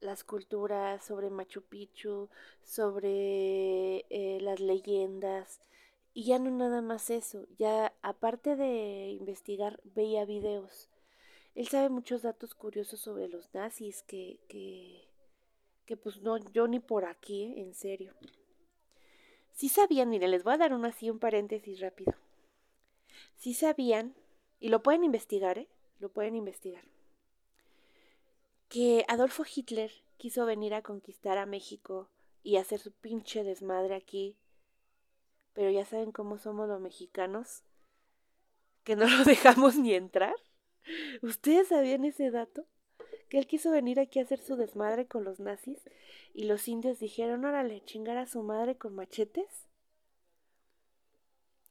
[0.00, 2.30] las culturas, sobre Machu Picchu,
[2.64, 5.60] sobre eh, las leyendas.
[6.14, 10.89] Y ya no nada más eso, ya aparte de investigar, veía videos.
[11.54, 15.08] Él sabe muchos datos curiosos sobre los nazis que, que,
[15.86, 18.14] que pues no, yo ni por aquí, en serio.
[19.52, 22.14] Si sabían, miren, les voy a dar uno así, un paréntesis rápido.
[23.36, 24.14] Si sabían,
[24.58, 25.68] y lo pueden investigar, ¿eh?
[25.98, 26.84] Lo pueden investigar
[28.70, 32.08] que Adolfo Hitler quiso venir a conquistar a México
[32.44, 34.36] y hacer su pinche desmadre aquí.
[35.52, 37.64] Pero ya saben cómo somos los mexicanos,
[38.84, 40.36] que no lo dejamos ni entrar.
[41.22, 42.66] ¿Ustedes sabían ese dato?
[43.28, 45.78] Que él quiso venir aquí a hacer su desmadre con los nazis
[46.34, 49.66] y los indios dijeron, órale, chingar a su madre con machetes.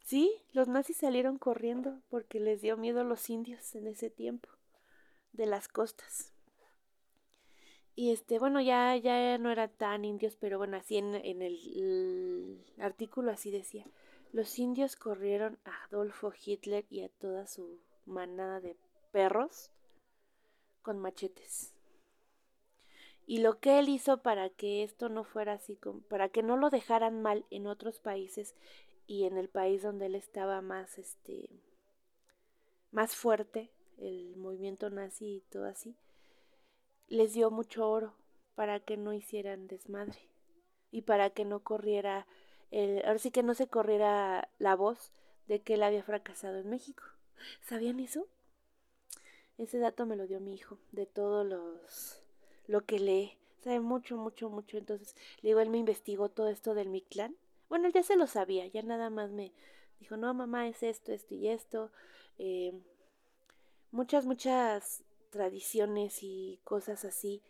[0.04, 4.50] Sí, los nazis salieron corriendo porque les dio miedo a los indios en ese tiempo
[5.34, 6.34] de las costas.
[7.96, 12.64] Y este, bueno, ya, ya no era tan indios, pero bueno, así en, en el,
[12.80, 13.86] artículo así decía.
[14.32, 18.78] Los indios corrieron a Adolfo Hitler y a toda su manada de
[19.12, 19.72] perros
[20.82, 21.74] con machetes.
[23.26, 25.78] Y lo que él hizo para que esto no fuera así,
[26.10, 28.56] para que no lo dejaran mal en otros países
[29.06, 31.50] y en el país donde él estaba más, este,
[32.92, 35.96] más fuerte, el movimiento nazi y todo así,
[37.08, 38.16] les dio mucho oro
[38.56, 40.20] para que no hicieran desmadre
[40.92, 42.26] y para que no corriera
[42.72, 45.12] el, ahora sí que no se corriera la voz
[45.48, 47.04] de que él había fracasado en México.
[47.62, 48.28] ¿Sabían eso?
[49.60, 52.24] Ese dato me lo dio mi hijo, de todos los
[52.68, 53.38] lo que lee.
[53.62, 54.78] Sabe mucho, mucho, mucho.
[54.78, 57.36] Entonces, le digo, él me investigó todo esto del Mictlán.
[57.68, 59.52] Bueno, él ya se lo sabía, ya nada más me
[60.00, 61.92] dijo, no, mamá, es esto, esto y esto.
[62.38, 62.72] Eh,
[63.92, 67.42] muchas, muchas tradiciones y cosas así.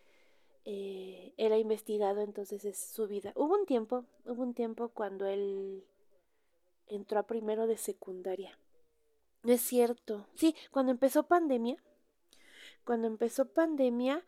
[0.66, 3.34] Eh, él ha investigado, entonces es su vida.
[3.36, 5.84] Hubo un tiempo, hubo un tiempo cuando él
[6.88, 8.58] entró a primero de secundaria.
[9.44, 10.26] No es cierto.
[10.34, 11.78] Sí, cuando empezó pandemia,
[12.90, 14.26] cuando empezó pandemia,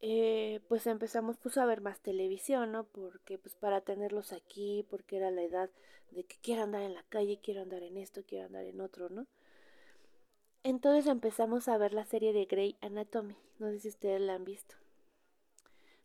[0.00, 2.82] eh, pues empezamos pues, a ver más televisión, ¿no?
[2.82, 5.70] Porque pues para tenerlos aquí, porque era la edad
[6.10, 9.08] de que quiero andar en la calle, quiero andar en esto, quiero andar en otro,
[9.08, 9.28] ¿no?
[10.64, 13.36] Entonces empezamos a ver la serie de Grey Anatomy.
[13.60, 14.74] No sé si ustedes la han visto.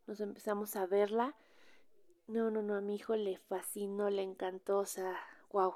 [0.05, 1.35] Nos empezamos a verla.
[2.27, 5.17] No, no, no, a mi hijo le fascinó, le encantó, o sea,
[5.51, 5.73] wow.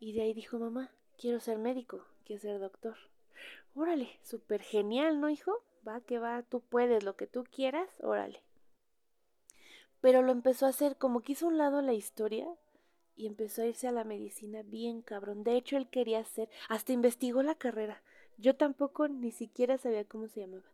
[0.00, 2.96] Y de ahí dijo, mamá, quiero ser médico, quiero ser doctor.
[3.74, 5.62] Órale, súper genial, ¿no, hijo?
[5.86, 8.42] Va, que va, tú puedes, lo que tú quieras, órale.
[10.00, 12.46] Pero lo empezó a hacer como que hizo un lado la historia
[13.16, 15.44] y empezó a irse a la medicina bien cabrón.
[15.44, 18.02] De hecho, él quería hacer, hasta investigó la carrera.
[18.38, 20.64] Yo tampoco ni siquiera sabía cómo se llamaba.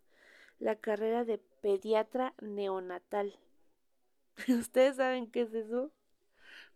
[0.59, 3.39] La carrera de pediatra neonatal.
[4.49, 5.91] ¿Ustedes saben qué es eso?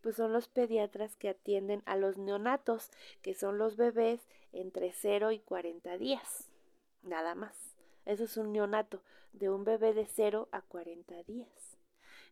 [0.05, 2.91] Pues son los pediatras que atienden a los neonatos,
[3.23, 4.21] que son los bebés
[4.53, 6.51] entre 0 y 40 días.
[7.03, 7.57] Nada más.
[8.05, 9.01] Eso es un neonato,
[9.33, 11.79] de un bebé de 0 a 40 días.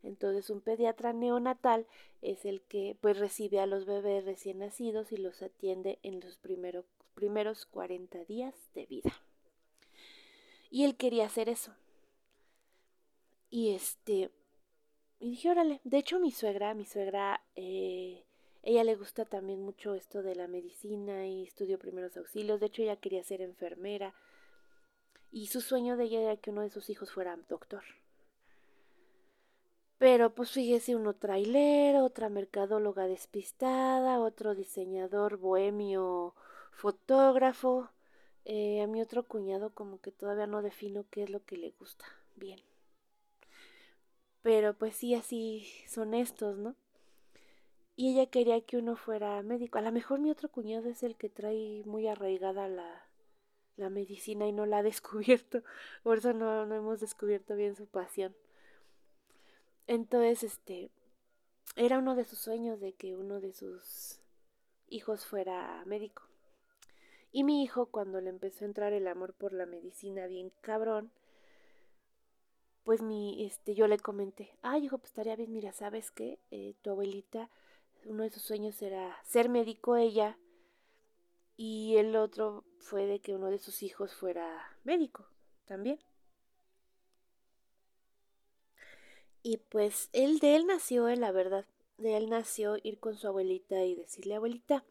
[0.03, 1.87] Entonces un pediatra neonatal
[2.21, 6.37] es el que pues recibe a los bebés recién nacidos y los atiende en los
[6.37, 9.15] primeros primeros 40 días de vida.
[10.71, 11.73] Y él quería hacer eso.
[13.49, 14.31] Y este,
[15.23, 18.25] y dije, órale, de hecho mi suegra, mi suegra, eh,
[18.65, 22.83] ella le gusta también mucho esto de la medicina y estudió primeros auxilios, de hecho
[22.83, 24.15] ella quería ser enfermera
[25.31, 27.85] y su sueño de ella era que uno de sus hijos fuera doctor.
[29.99, 36.35] Pero pues fíjese uno trailero, otra mercadóloga despistada, otro diseñador bohemio
[36.73, 37.91] fotógrafo.
[38.45, 41.71] Eh, a mi otro cuñado como que todavía no defino qué es lo que le
[41.79, 42.05] gusta.
[42.35, 42.59] Bien.
[44.43, 46.75] Pero pues sí, así son estos, ¿no?
[47.95, 49.79] Y ella quería que uno fuera médico.
[49.79, 53.07] A lo mejor mi otro cuñado es el que trae muy arraigada la,
[53.77, 55.63] la medicina y no la ha descubierto.
[56.03, 58.35] Por eso no, no hemos descubierto bien su pasión.
[59.87, 60.91] Entonces, este,
[61.77, 64.21] era uno de sus sueños de que uno de sus
[64.89, 66.23] hijos fuera médico.
[67.31, 71.11] Y mi hijo, cuando le empezó a entrar el amor por la medicina bien cabrón,
[72.85, 76.39] pues mi, este, yo le comenté, ay hijo, pues estaría bien, mira, ¿sabes qué?
[76.51, 77.49] Eh, tu abuelita,
[78.07, 80.37] uno de sus sueños era ser médico ella,
[81.57, 85.27] y el otro fue de que uno de sus hijos fuera médico.
[85.65, 85.99] también.
[89.43, 91.67] Y pues él de él nació, eh, la verdad,
[91.99, 94.85] de él nació ir con su abuelita y decirle, abuelita,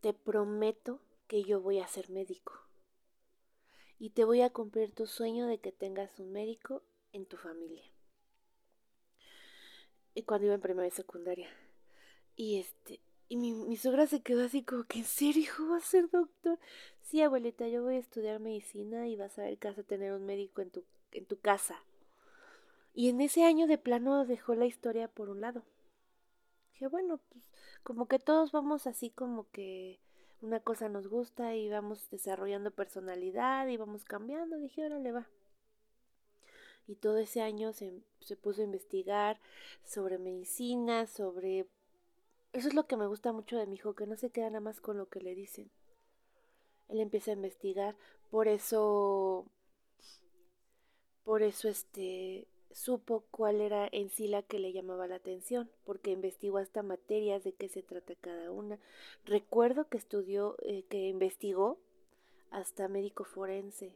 [0.00, 2.65] te prometo que yo voy a ser médico.
[3.98, 6.82] Y te voy a cumplir tu sueño de que tengas un médico
[7.12, 7.84] en tu familia.
[10.14, 11.48] Y cuando iba en primera y secundaria.
[12.36, 15.84] Y este, y mi, mi suegra se quedó así como que, ¿en serio, hijo, vas
[15.84, 16.58] a ser doctor?
[17.02, 20.12] Sí, abuelita, yo voy a estudiar medicina y vas a ver que vas a tener
[20.12, 21.82] un médico en tu, en tu casa.
[22.94, 25.62] Y en ese año de plano dejó la historia por un lado.
[26.72, 27.44] Dije, bueno, pues
[27.82, 29.98] como que todos vamos así como que
[30.42, 34.58] una cosa nos gusta y vamos desarrollando personalidad y vamos cambiando.
[34.58, 35.26] Dije, órale va.
[36.86, 39.40] Y todo ese año se, se puso a investigar
[39.84, 41.66] sobre medicina, sobre...
[42.52, 44.60] Eso es lo que me gusta mucho de mi hijo, que no se queda nada
[44.60, 45.70] más con lo que le dicen.
[46.88, 47.96] Él empieza a investigar,
[48.30, 49.46] por eso...
[51.24, 56.10] Por eso este supo cuál era en sí la que le llamaba la atención, porque
[56.10, 58.78] investigó hasta materias de qué se trata cada una.
[59.24, 61.78] Recuerdo que estudió, eh, que investigó
[62.50, 63.94] hasta médico forense,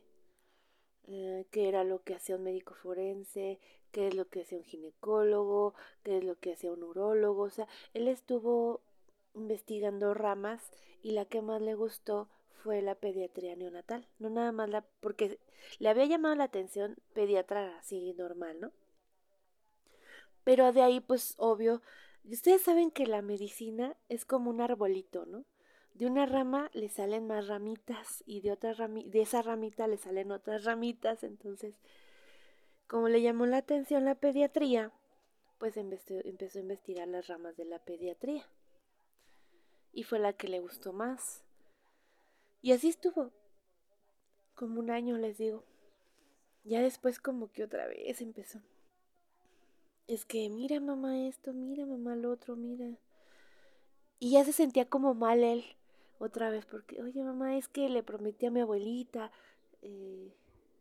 [1.07, 3.59] eh, qué era lo que hacía un médico forense,
[3.93, 7.51] qué es lo que hacía un ginecólogo, qué es lo que hacía un urólogo, o
[7.51, 8.81] sea, él estuvo
[9.35, 10.71] investigando ramas
[11.03, 12.29] y la que más le gustó
[12.63, 15.39] fue la pediatría neonatal, no nada más la, porque
[15.79, 18.73] le había llamado la atención pediatra así normal, ¿no?
[20.45, 21.83] Pero de ahí, pues, obvio,
[22.25, 25.45] ustedes saben que la medicina es como un arbolito, ¿no?
[25.95, 30.33] De una rama le salen más ramitas y de otra de esa ramita le salen
[30.33, 31.75] otras ramitas, entonces,
[32.87, 34.93] como le llamó la atención la pediatría,
[35.59, 38.47] pues empezó a investigar las ramas de la pediatría.
[39.93, 41.45] Y fue la que le gustó más.
[42.63, 43.33] Y así estuvo.
[44.55, 45.65] Como un año, les digo.
[46.65, 48.61] Ya después como que otra vez empezó.
[50.07, 52.99] Es que mira mamá esto, mira mamá lo otro, mira.
[54.19, 55.65] Y ya se sentía como mal él
[56.19, 59.33] otra vez porque, oye mamá, es que le prometí a mi abuelita.
[59.83, 60.35] Eh,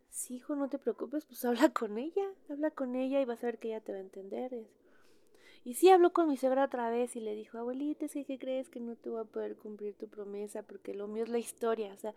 [0.09, 3.47] sí, hijo, no te preocupes, pues habla con ella, habla con ella y vas a
[3.47, 4.67] ver que ella te va a entender.
[5.65, 8.69] Y sí habló con mi suegra otra vez y le dijo, abuelita, ¿sí que crees
[8.69, 10.63] que no te voy a poder cumplir tu promesa?
[10.63, 11.93] Porque lo mío es la historia.
[11.93, 12.13] O sea,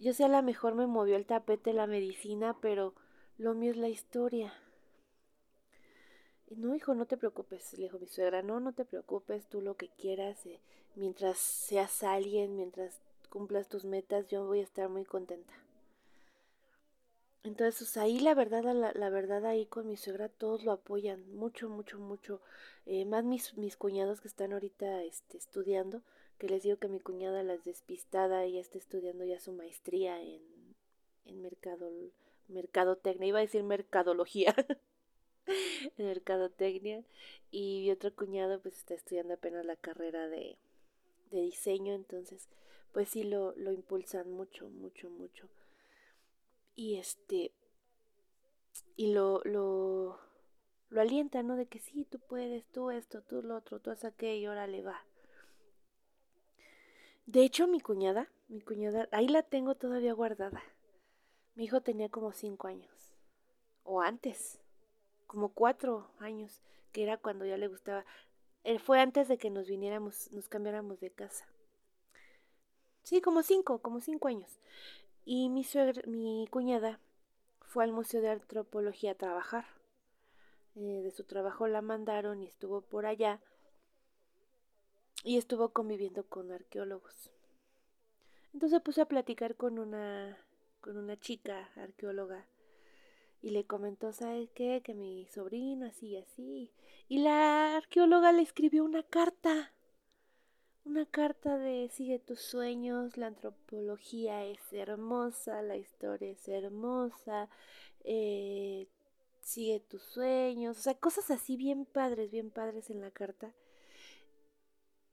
[0.00, 2.94] yo sé a lo mejor me movió el tapete la medicina, pero
[3.38, 4.52] lo mío es la historia.
[6.48, 9.62] Y no, hijo, no te preocupes, le dijo mi suegra, no, no te preocupes, tú
[9.62, 10.60] lo que quieras, eh,
[10.96, 13.00] mientras seas alguien, mientras
[13.30, 15.54] cumplas tus metas, yo voy a estar muy contenta.
[17.44, 21.98] Entonces, ahí la verdad, la, verdad ahí con mi suegra todos lo apoyan mucho, mucho,
[21.98, 22.40] mucho.
[22.86, 26.02] Eh, más mis, mis cuñados que están ahorita este, estudiando,
[26.38, 30.20] que les digo que mi cuñada la es despistada, ella está estudiando ya su maestría
[30.22, 30.40] en,
[31.24, 31.90] en mercado,
[32.48, 34.54] mercadotecnia, iba a decir mercadología,
[35.96, 37.04] en mercadotecnia,
[37.50, 40.58] y mi otro cuñado pues está estudiando apenas la carrera de,
[41.32, 42.48] de diseño, entonces
[42.92, 45.48] pues sí lo, lo impulsan mucho, mucho, mucho
[46.74, 47.52] y este
[48.96, 50.18] y lo lo
[50.88, 51.56] lo alienta, ¿no?
[51.56, 55.02] De que sí, tú puedes, tú esto, tú lo otro, tú haz aquello, órale, va.
[57.24, 60.62] De hecho, mi cuñada, mi cuñada, ahí la tengo todavía guardada.
[61.54, 62.92] Mi hijo tenía como cinco años.
[63.84, 64.60] O antes.
[65.26, 66.60] Como cuatro años.
[66.92, 68.04] Que era cuando ya le gustaba.
[68.64, 71.46] Él eh, fue antes de que nos viniéramos, nos cambiáramos de casa.
[73.02, 74.60] Sí, como cinco, como cinco años.
[75.24, 76.98] Y mi, suegra, mi cuñada
[77.60, 79.64] fue al Museo de Antropología a trabajar.
[80.74, 83.40] Eh, de su trabajo la mandaron y estuvo por allá
[85.22, 87.30] y estuvo conviviendo con arqueólogos.
[88.52, 90.38] Entonces puse a platicar con una,
[90.80, 92.46] con una chica arqueóloga
[93.42, 94.82] y le comentó, ¿sabes qué?
[94.84, 96.72] Que mi sobrino así y así.
[97.08, 99.72] Y la arqueóloga le escribió una carta
[100.84, 107.48] una carta de sigue tus sueños, la antropología es hermosa, la historia es hermosa,
[108.04, 108.86] eh,
[109.40, 113.52] sigue tus sueños, o sea, cosas así bien padres, bien padres en la carta.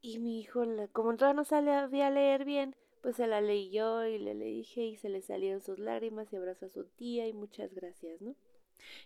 [0.02, 4.18] Y mi hijo, como todavía no sabía leer bien, pues se la leí yo y
[4.18, 7.32] le, le dije y se le salieron sus lágrimas y abrazó a su tía y
[7.32, 8.34] muchas gracias, ¿no?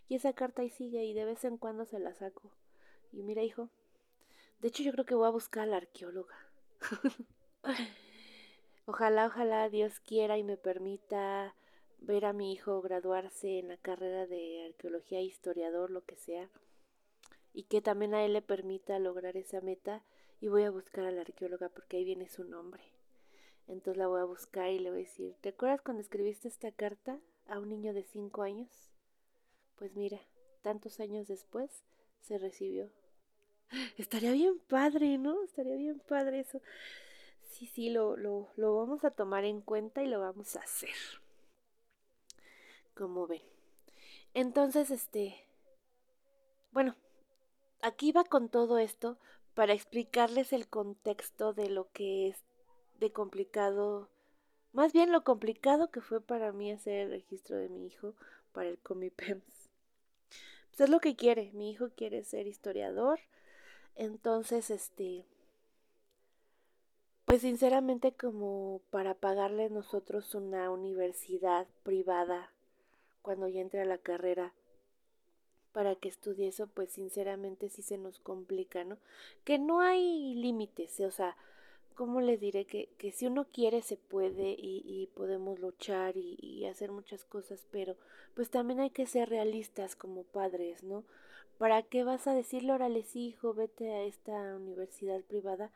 [0.09, 2.51] Y esa carta ahí sigue y de vez en cuando se la saco.
[3.13, 3.71] Y mira, hijo,
[4.61, 6.37] de hecho yo creo que voy a buscar a la arqueóloga.
[8.87, 11.55] ojalá, ojalá Dios quiera y me permita
[11.99, 16.51] ver a mi hijo graduarse en la carrera de arqueología, historiador, lo que sea,
[17.53, 20.05] y que también a él le permita lograr esa meta.
[20.41, 22.83] Y voy a buscar a la arqueóloga porque ahí viene su nombre.
[23.67, 26.71] Entonces la voy a buscar y le voy a decir, ¿te acuerdas cuando escribiste esta
[26.71, 28.91] carta a un niño de 5 años?
[29.77, 30.21] Pues mira,
[30.61, 31.85] tantos años después
[32.21, 32.91] se recibió.
[33.99, 35.43] Estaría bien padre, ¿no?
[35.45, 36.61] Estaría bien padre eso.
[37.43, 40.95] Sí, sí, lo, lo, lo vamos a tomar en cuenta y lo vamos a hacer.
[42.95, 43.43] Como ven.
[44.35, 45.37] Entonces, este...
[46.73, 46.97] Bueno,
[47.81, 49.19] aquí va con todo esto
[49.55, 52.37] para explicarles el contexto de lo que es
[52.99, 54.09] de complicado,
[54.73, 58.15] más bien lo complicado que fue para mí hacer el registro de mi hijo
[58.53, 59.71] para el Comipems.
[60.69, 63.21] Pues es lo que quiere, mi hijo quiere ser historiador,
[63.97, 65.25] entonces este
[67.25, 72.51] pues sinceramente como para pagarle nosotros una universidad privada
[73.23, 74.53] cuando ya entre a la carrera
[75.75, 78.97] para que estudie eso, pues sinceramente sí se nos complica, ¿no?
[79.45, 81.37] Que no hay límites, o sea,
[81.97, 82.65] ¿cómo les diré?
[82.65, 87.25] Que, que si uno quiere se puede y, y podemos luchar y, y, hacer muchas
[87.25, 87.97] cosas, pero
[88.35, 91.03] pues también hay que ser realistas como padres, ¿no?
[91.59, 95.71] ¿Para qué vas a decirle, órale, sí, hijo, vete a esta universidad privada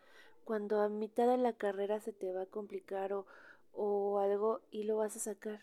[0.45, 3.27] cuando a mitad de la carrera se te va a complicar o,
[3.75, 5.61] o algo y lo vas a sacar?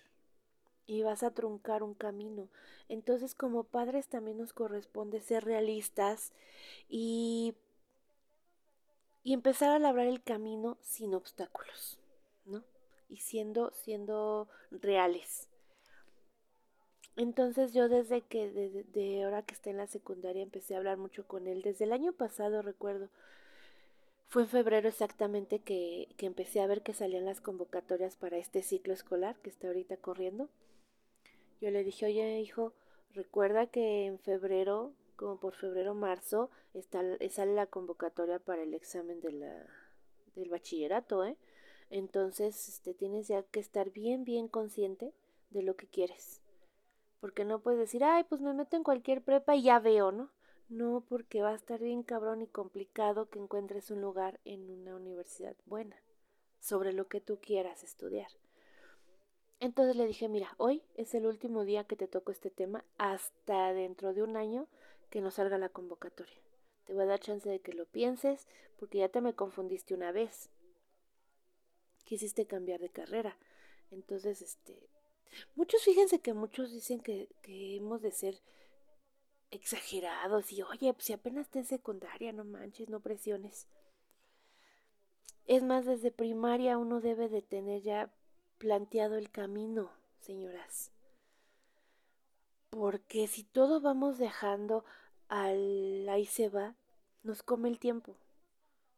[0.88, 2.48] y vas a truncar un camino.
[2.90, 6.32] Entonces como padres también nos corresponde ser realistas
[6.90, 7.56] y,
[9.24, 12.00] y empezar a labrar el camino sin obstáculos,
[12.46, 12.64] ¿no?
[13.10, 15.48] Y siendo, siendo reales.
[17.18, 20.98] Entonces yo desde que, desde de ahora que está en la secundaria, empecé a hablar
[20.98, 21.62] mucho con él.
[21.62, 23.10] Desde el año pasado, recuerdo,
[24.28, 28.62] fue en febrero exactamente que, que empecé a ver que salían las convocatorias para este
[28.62, 30.50] ciclo escolar que está ahorita corriendo.
[31.62, 32.74] Yo le dije, oye hijo,
[33.14, 39.22] recuerda que en febrero, como por febrero marzo, está, sale la convocatoria para el examen
[39.22, 39.66] de la,
[40.36, 41.38] del bachillerato, ¿eh?
[41.90, 45.14] Entonces, este, tienes ya que estar bien, bien consciente
[45.52, 46.42] de lo que quieres.
[47.26, 50.30] Porque no puedes decir, ay, pues me meto en cualquier prepa y ya veo, ¿no?
[50.70, 54.96] No, porque va a estar bien cabrón y complicado que encuentres un lugar en una
[54.96, 56.00] universidad buena
[56.60, 58.28] sobre lo que tú quieras estudiar.
[59.60, 63.74] Entonces le dije, mira, hoy es el último día que te toco este tema hasta
[63.74, 64.68] dentro de un año
[65.10, 66.38] que nos salga la convocatoria.
[66.84, 68.46] Te voy a dar chance de que lo pienses
[68.78, 70.52] porque ya te me confundiste una vez.
[72.04, 73.36] Quisiste cambiar de carrera.
[73.90, 74.95] Entonces, este...
[75.56, 78.42] Muchos, fíjense que muchos dicen que, que hemos de ser
[79.52, 83.68] exagerados y, oye, pues si apenas está en secundaria, no manches, no presiones.
[85.46, 88.12] Es más, desde primaria uno debe de tener ya
[88.58, 90.92] planteado el camino, señoras.
[92.70, 94.84] Porque si todo vamos dejando
[95.28, 96.76] al ahí se va,
[97.24, 98.16] nos come el tiempo.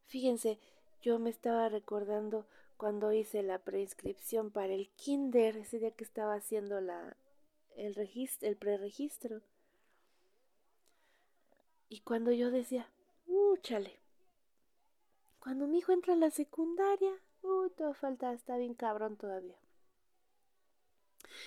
[0.06, 0.60] Fíjense,
[1.02, 2.48] yo me estaba recordando
[2.78, 7.18] cuando hice la preinscripción para el kinder, ese día que estaba haciendo la,
[7.76, 9.42] el, registro, el preregistro.
[11.90, 12.90] Y cuando yo decía,
[13.28, 14.00] uh, chale,
[15.40, 17.12] cuando mi hijo entra a la secundaria,
[17.42, 19.56] Uy, todo falta, está bien cabrón todavía.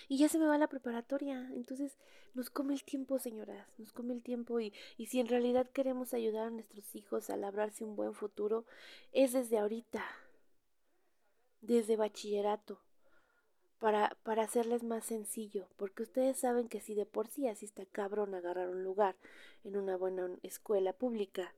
[0.08, 1.50] Y ya se me va la preparatoria.
[1.54, 1.98] Entonces
[2.34, 3.66] nos come el tiempo, señoras.
[3.78, 4.60] Nos come el tiempo.
[4.60, 8.64] Y, y si en realidad queremos ayudar a nuestros hijos a labrarse un buen futuro,
[9.12, 10.04] es desde ahorita.
[11.60, 12.80] Desde bachillerato.
[13.78, 15.68] Para, para hacerles más sencillo.
[15.76, 19.16] Porque ustedes saben que si de por sí así está cabrón agarrar un lugar
[19.64, 21.54] en una buena escuela pública,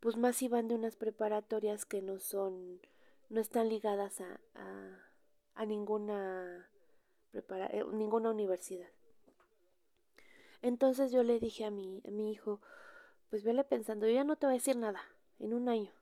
[0.00, 2.80] pues más si van de unas preparatorias que no son,
[3.30, 4.40] no están ligadas a,
[5.54, 6.70] a, ninguna,
[7.30, 8.88] prepara, eh, ninguna universidad.
[10.62, 12.60] Entonces yo le dije a mi, a mi hijo,
[13.30, 15.00] pues vele pensando, yo ya no te voy a decir nada,
[15.38, 15.92] en un año,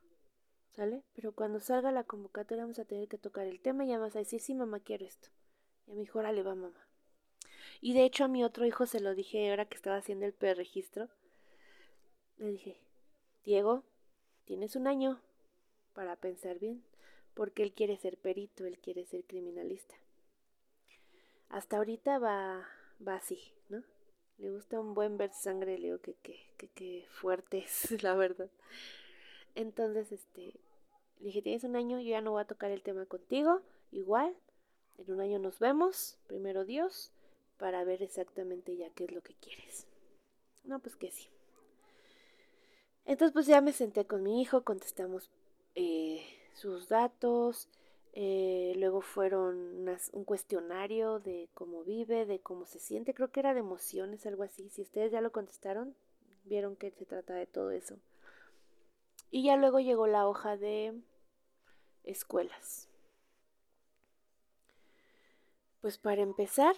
[0.76, 1.02] ¿sale?
[1.14, 4.14] Pero cuando salga la convocatoria vamos a tener que tocar el tema y ya vas
[4.14, 5.28] a decir, sí, mamá, quiero esto.
[5.86, 6.86] Y a mi hijo, órale, va, mamá.
[7.80, 10.34] Y de hecho a mi otro hijo se lo dije ahora que estaba haciendo el
[10.34, 11.08] preregistro.
[12.36, 12.76] Le dije,
[13.44, 13.84] Diego,
[14.44, 15.20] tienes un año
[15.94, 16.84] para pensar bien,
[17.32, 19.94] porque él quiere ser perito, él quiere ser criminalista.
[21.48, 22.66] Hasta ahorita va,
[23.06, 23.82] va así, ¿no?
[24.38, 28.14] Le gusta un buen ver sangre, le digo que, que, que, que fuerte es, la
[28.14, 28.50] verdad.
[29.54, 30.52] Entonces, este,
[31.20, 33.60] le dije, tienes un año, yo ya no voy a tocar el tema contigo,
[33.92, 34.34] igual,
[34.98, 37.12] en un año nos vemos, primero Dios,
[37.58, 39.86] para ver exactamente ya qué es lo que quieres.
[40.64, 41.28] No, pues que sí.
[43.04, 45.30] Entonces pues ya me senté con mi hijo, contestamos
[45.74, 46.22] eh,
[46.54, 47.68] sus datos,
[48.12, 53.54] eh, luego fueron un cuestionario de cómo vive, de cómo se siente, creo que era
[53.54, 54.68] de emociones, algo así.
[54.70, 55.94] Si ustedes ya lo contestaron,
[56.44, 57.96] vieron que se trata de todo eso.
[59.30, 61.00] Y ya luego llegó la hoja de
[62.04, 62.88] escuelas.
[65.80, 66.74] Pues para empezar,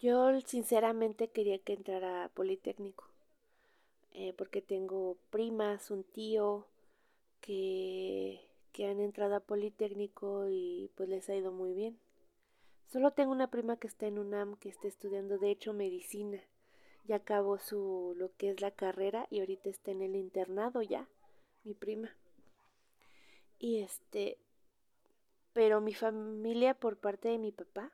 [0.00, 3.04] yo sinceramente quería que entrara a Politécnico,
[4.12, 6.66] eh, porque tengo primas, un tío
[7.40, 8.40] que,
[8.72, 11.98] que han entrado a Politécnico y pues les ha ido muy bien.
[12.86, 16.42] Solo tengo una prima que está en UNAM, que está estudiando de hecho medicina.
[17.04, 21.08] Ya acabó su lo que es la carrera y ahorita está en el internado ya,
[21.62, 22.10] mi prima.
[23.58, 24.38] Y este,
[25.54, 27.90] pero mi familia por parte de mi papá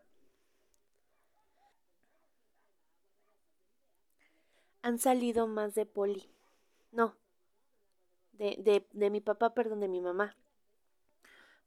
[4.83, 6.29] han salido más de poli.
[6.93, 7.17] No,
[8.39, 10.37] de, de, de mi papá, perdón, de mi mamá.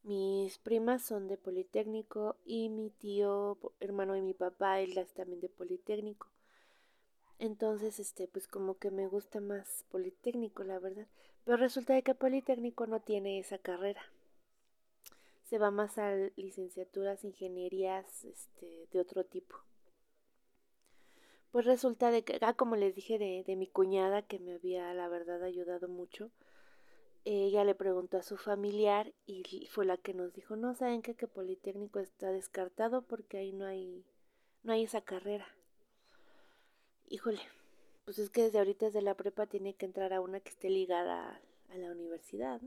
[0.04, 5.42] Mis primas son de Politécnico y mi tío, hermano de mi papá, él es también
[5.42, 6.28] de Politécnico.
[7.40, 11.08] Entonces, este, pues como que me gusta más Politécnico, la verdad.
[11.44, 14.02] Pero resulta de que Politécnico no tiene esa carrera.
[15.44, 19.58] Se va más a licenciaturas, ingenierías, este, de otro tipo.
[21.52, 24.94] Pues resulta de que, ah, como les dije de, de mi cuñada, que me había,
[24.94, 26.32] la verdad, ayudado mucho
[27.26, 31.16] ella le preguntó a su familiar y fue la que nos dijo, no, ¿saben qué?
[31.16, 34.06] Que Politécnico está descartado porque ahí no hay,
[34.64, 35.48] no hay esa carrera.
[37.10, 37.42] Híjole,
[38.06, 40.70] pues es que desde ahorita desde la prepa tiene que entrar a una que esté
[40.70, 42.62] ligada a, la universidad.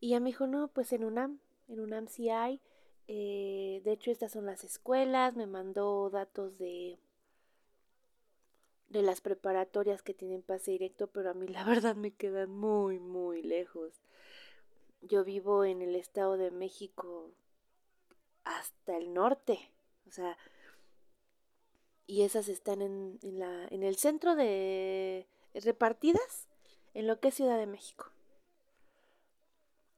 [0.00, 1.38] Y ella me dijo, no, pues en UNAM,
[1.68, 2.60] en UNAM sí hay.
[3.08, 6.98] Eh, de hecho, estas son las escuelas, me mandó datos de
[8.94, 12.98] de las preparatorias que tienen pase directo, pero a mí la verdad me quedan muy,
[12.98, 13.92] muy lejos.
[15.02, 17.30] Yo vivo en el Estado de México
[18.44, 19.58] hasta el norte,
[20.08, 20.38] o sea,
[22.06, 26.48] y esas están en, en, la, en el centro de repartidas
[26.92, 28.10] en lo que es Ciudad de México.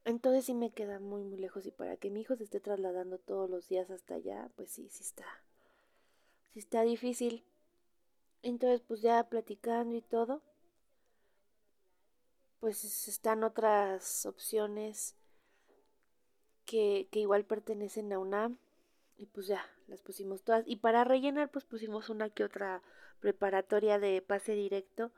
[0.04, 3.18] Entonces sí me queda muy, muy lejos y para que mi hijo se esté trasladando
[3.18, 5.26] todos los días hasta allá, pues sí, sí está,
[6.52, 7.44] sí está difícil.
[8.42, 10.42] Entonces, pues ya platicando y todo,
[12.61, 15.16] pues están otras opciones
[16.64, 18.59] que, que igual pertenecen a UNAM
[19.18, 20.64] y pues ya las pusimos todas.
[20.66, 22.82] Y para rellenar, pues pusimos una que otra
[23.20, 25.12] preparatoria de pase directo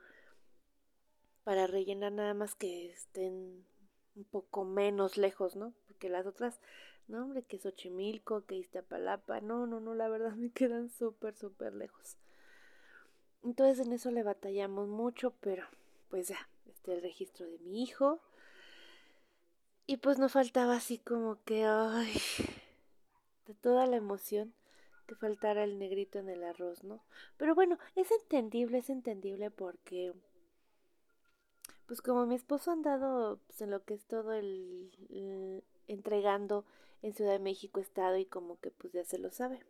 [1.45, 3.65] para rellenar nada más que estén
[4.15, 5.73] un poco menos lejos, ¿no?
[5.87, 6.61] Porque las otras,
[7.07, 11.35] no, hombre, que es Xochimilco, que Iztapalapa, no, no, no, la verdad me quedan súper,
[11.35, 12.17] súper lejos.
[13.43, 15.67] Entonces en eso le batallamos mucho, pero
[16.11, 18.21] pues ya, está el registro de mi hijo.
[19.87, 22.21] Y pues no faltaba así como que, ay,
[23.55, 24.55] toda la emoción
[25.07, 27.03] que faltara el negrito en el arroz, ¿no?
[27.37, 30.13] Pero bueno, es entendible, es entendible porque,
[31.87, 36.65] pues como mi esposo ha andado pues, en lo que es todo el, el entregando
[37.03, 39.61] en Ciudad de México Estado y como que pues ya se lo sabe.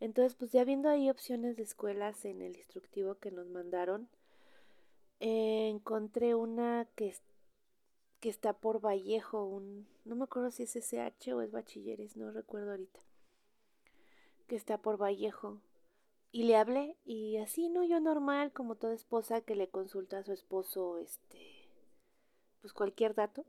[0.00, 4.08] Entonces, pues ya viendo ahí opciones de escuelas en el instructivo que nos mandaron,
[5.20, 7.14] eh, encontré una que,
[8.20, 12.30] que está por Vallejo, un, no me acuerdo si es SH o es bachilleres, no
[12.30, 13.00] recuerdo ahorita,
[14.46, 15.60] que está por Vallejo.
[16.30, 17.84] Y le hablé y así, ¿no?
[17.84, 21.68] Yo normal, como toda esposa que le consulta a su esposo, este,
[22.60, 23.44] pues cualquier dato.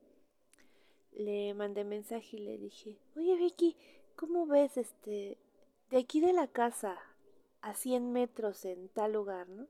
[1.12, 3.76] Le mandé mensaje y le dije, oye Vicky,
[4.16, 5.38] ¿cómo ves este
[5.90, 6.98] de aquí de la casa
[7.62, 9.68] a 100 metros en tal lugar, ¿no?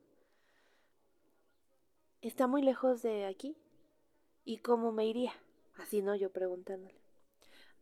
[2.22, 3.56] Está muy lejos de aquí.
[4.50, 5.32] ¿Y cómo me iría?
[5.76, 7.00] Así no, yo preguntándole.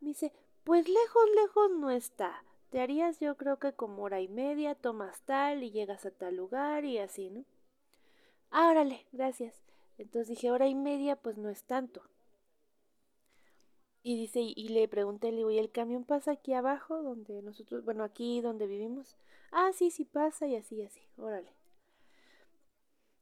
[0.00, 2.44] Me dice, pues lejos, lejos no está.
[2.68, 6.36] Te harías yo creo que como hora y media, tomas tal y llegas a tal
[6.36, 7.46] lugar y así, ¿no?
[8.50, 9.54] Ah, órale, gracias.
[9.96, 12.02] Entonces dije, hora y media, pues no es tanto.
[14.02, 17.82] Y dice, y le pregunté, le digo, ¿y el camión pasa aquí abajo donde nosotros,
[17.82, 19.16] bueno, aquí donde vivimos?
[19.52, 21.57] Ah, sí, sí pasa y así, así, órale.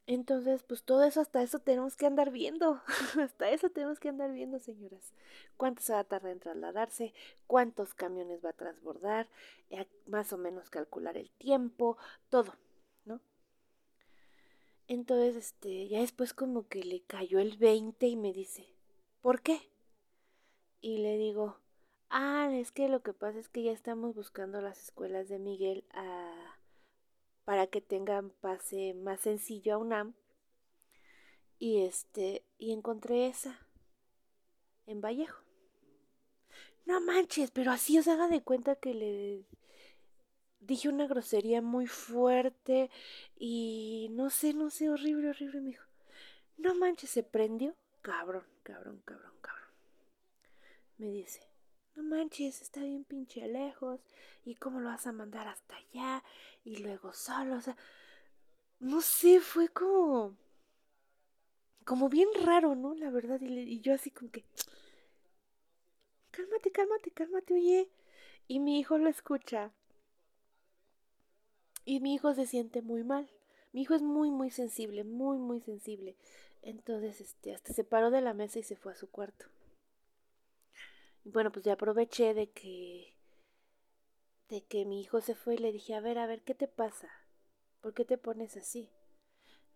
[0.07, 2.81] Entonces, pues todo eso, hasta eso tenemos que andar viendo.
[3.21, 5.13] hasta eso tenemos que andar viendo, señoras.
[5.57, 7.13] ¿Cuánto se va a tardar en trasladarse?
[7.47, 9.29] ¿Cuántos camiones va a transbordar?
[9.71, 11.97] Eh, más o menos calcular el tiempo,
[12.29, 12.55] todo,
[13.05, 13.21] ¿no?
[14.87, 18.69] Entonces, este, ya después como que le cayó el 20 y me dice,
[19.21, 19.71] ¿por qué?
[20.87, 21.57] y le digo,
[22.11, 25.85] ah, es que lo que pasa es que ya estamos buscando las escuelas de Miguel
[25.95, 26.56] ah,
[27.47, 30.15] para que tengan pase más sencillo a UNAM.
[31.59, 33.59] Y este, y encontré esa
[34.87, 35.41] en Vallejo.
[36.85, 39.47] No manches, pero así os haga de cuenta que le
[40.61, 42.91] dije una grosería muy fuerte
[43.39, 45.87] y no sé, no sé, horrible, horrible, me dijo.
[46.59, 49.71] No manches, se prendió, cabrón cabrón, cabrón, cabrón.
[50.99, 51.41] Me dice,
[51.97, 54.01] no manches, está bien pinche lejos.
[54.45, 56.23] ¿Y cómo lo vas a mandar hasta allá?
[56.65, 57.77] Y luego solo, o sea,
[58.81, 60.37] no sé, fue como,
[61.85, 62.95] como bien raro, ¿no?
[62.95, 64.45] La verdad, y, y yo así como que,
[66.31, 67.91] cálmate, cálmate, cálmate, oye.
[68.49, 69.73] Y mi hijo lo escucha.
[71.85, 73.29] Y mi hijo se siente muy mal.
[73.73, 76.17] Mi hijo es muy, muy sensible, muy, muy sensible.
[76.63, 79.47] Entonces, este, hasta se paró de la mesa y se fue a su cuarto.
[81.33, 83.13] Bueno, pues ya aproveché de que
[84.49, 86.69] de que mi hijo se fue y le dije, a ver, a ver, ¿qué te
[86.69, 87.11] pasa?
[87.81, 88.89] ¿Por qué te pones así?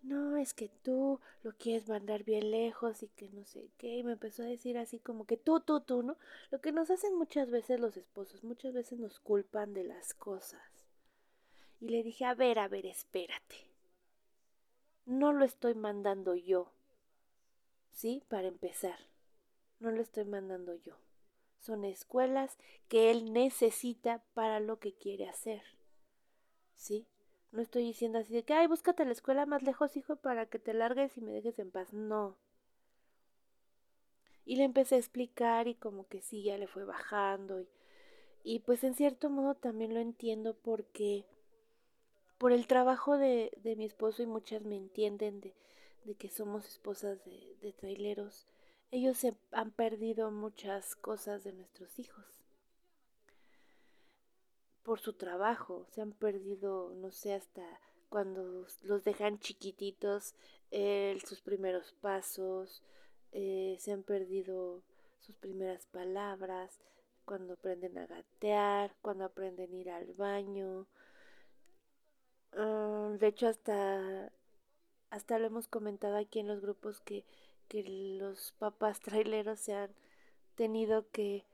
[0.03, 3.97] No, es que tú lo quieres mandar bien lejos y que no sé qué.
[3.97, 6.17] Y me empezó a decir así como que tú, tú, tú, ¿no?
[6.53, 10.63] Lo que nos hacen muchas veces los esposos, muchas veces nos culpan de las cosas.
[11.81, 13.57] Y le dije, a ver, a ver, espérate.
[15.05, 16.71] No lo estoy mandando yo.
[17.91, 18.23] ¿Sí?
[18.29, 19.01] Para empezar.
[19.81, 20.95] No lo estoy mandando yo.
[21.61, 22.57] Son escuelas
[22.89, 25.63] que él necesita para lo que quiere hacer.
[26.75, 27.07] ¿Sí?
[27.53, 30.59] No estoy diciendo así de que, ay, búscate la escuela más lejos, hijo, para que
[30.59, 31.93] te largues y me dejes en paz.
[31.93, 32.37] No.
[34.47, 37.61] Y le empecé a explicar y como que sí, ya le fue bajando.
[37.61, 37.69] Y,
[38.43, 41.27] y pues en cierto modo también lo entiendo porque
[42.39, 45.55] por el trabajo de, de mi esposo y muchas me entienden de,
[46.05, 48.47] de que somos esposas de, de traileros
[48.91, 52.25] ellos se han perdido muchas cosas de nuestros hijos.
[54.83, 57.63] Por su trabajo, se han perdido, no sé, hasta
[58.09, 60.35] cuando los dejan chiquititos,
[61.27, 62.83] sus primeros pasos,
[63.33, 64.83] eh, se han perdido
[65.21, 66.81] sus primeras palabras,
[67.25, 70.89] cuando aprenden a gatear, cuando aprenden a ir al baño.
[72.55, 74.33] Ah, de hecho, hasta,
[75.11, 77.25] hasta lo hemos comentado aquí en los grupos que
[77.71, 79.93] que los papás traileros se han
[80.57, 81.47] tenido que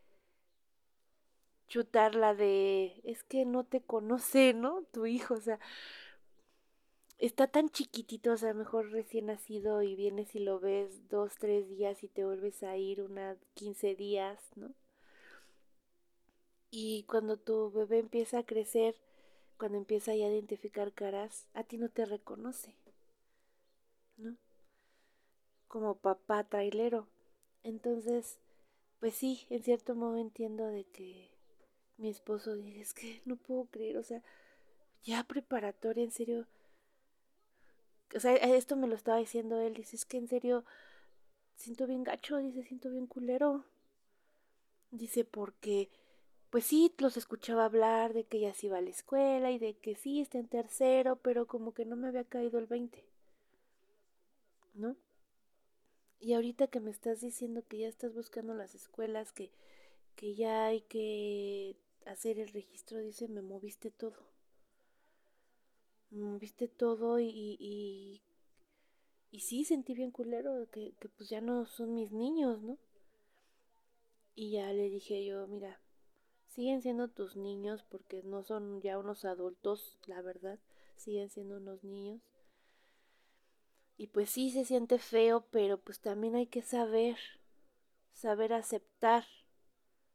[1.68, 4.82] chutar la de es que no te conoce, ¿no?
[4.92, 5.60] Tu hijo, o sea,
[7.18, 11.68] está tan chiquitito, o sea, mejor recién nacido y vienes y lo ves dos, tres
[11.68, 14.72] días y te vuelves a ir unas quince días, ¿no?
[16.70, 18.94] Y cuando tu bebé empieza a crecer,
[19.58, 22.76] cuando empieza ya a identificar caras, a ti no te reconoce,
[24.16, 24.36] ¿no?
[25.68, 27.06] Como papá trailero.
[27.62, 28.38] Entonces,
[29.00, 31.30] pues sí, en cierto modo entiendo de que
[31.98, 34.22] mi esposo dice, es que no puedo creer, o sea,
[35.04, 36.46] ya preparatoria, en serio.
[38.14, 40.64] O sea, esto me lo estaba diciendo él, dice, es que en serio,
[41.56, 43.64] siento bien gacho, dice, siento bien culero.
[44.90, 45.90] Dice, porque,
[46.50, 49.74] pues sí, los escuchaba hablar de que ya se iba a la escuela y de
[49.74, 53.04] que sí, está en tercero, pero como que no me había caído el 20.
[54.74, 54.96] ¿No?
[56.20, 59.50] Y ahorita que me estás diciendo que ya estás buscando las escuelas, que,
[60.16, 64.16] que ya hay que hacer el registro, dice, me moviste todo.
[66.10, 68.22] Me moviste todo y, y,
[69.30, 72.78] y, sí sentí bien culero que, que pues ya no son mis niños, ¿no?
[74.34, 75.80] Y ya le dije yo, mira,
[76.48, 80.58] siguen siendo tus niños porque no son ya unos adultos, la verdad,
[80.96, 82.22] siguen siendo unos niños.
[83.98, 87.16] Y pues sí se siente feo, pero pues también hay que saber,
[88.12, 89.24] saber aceptar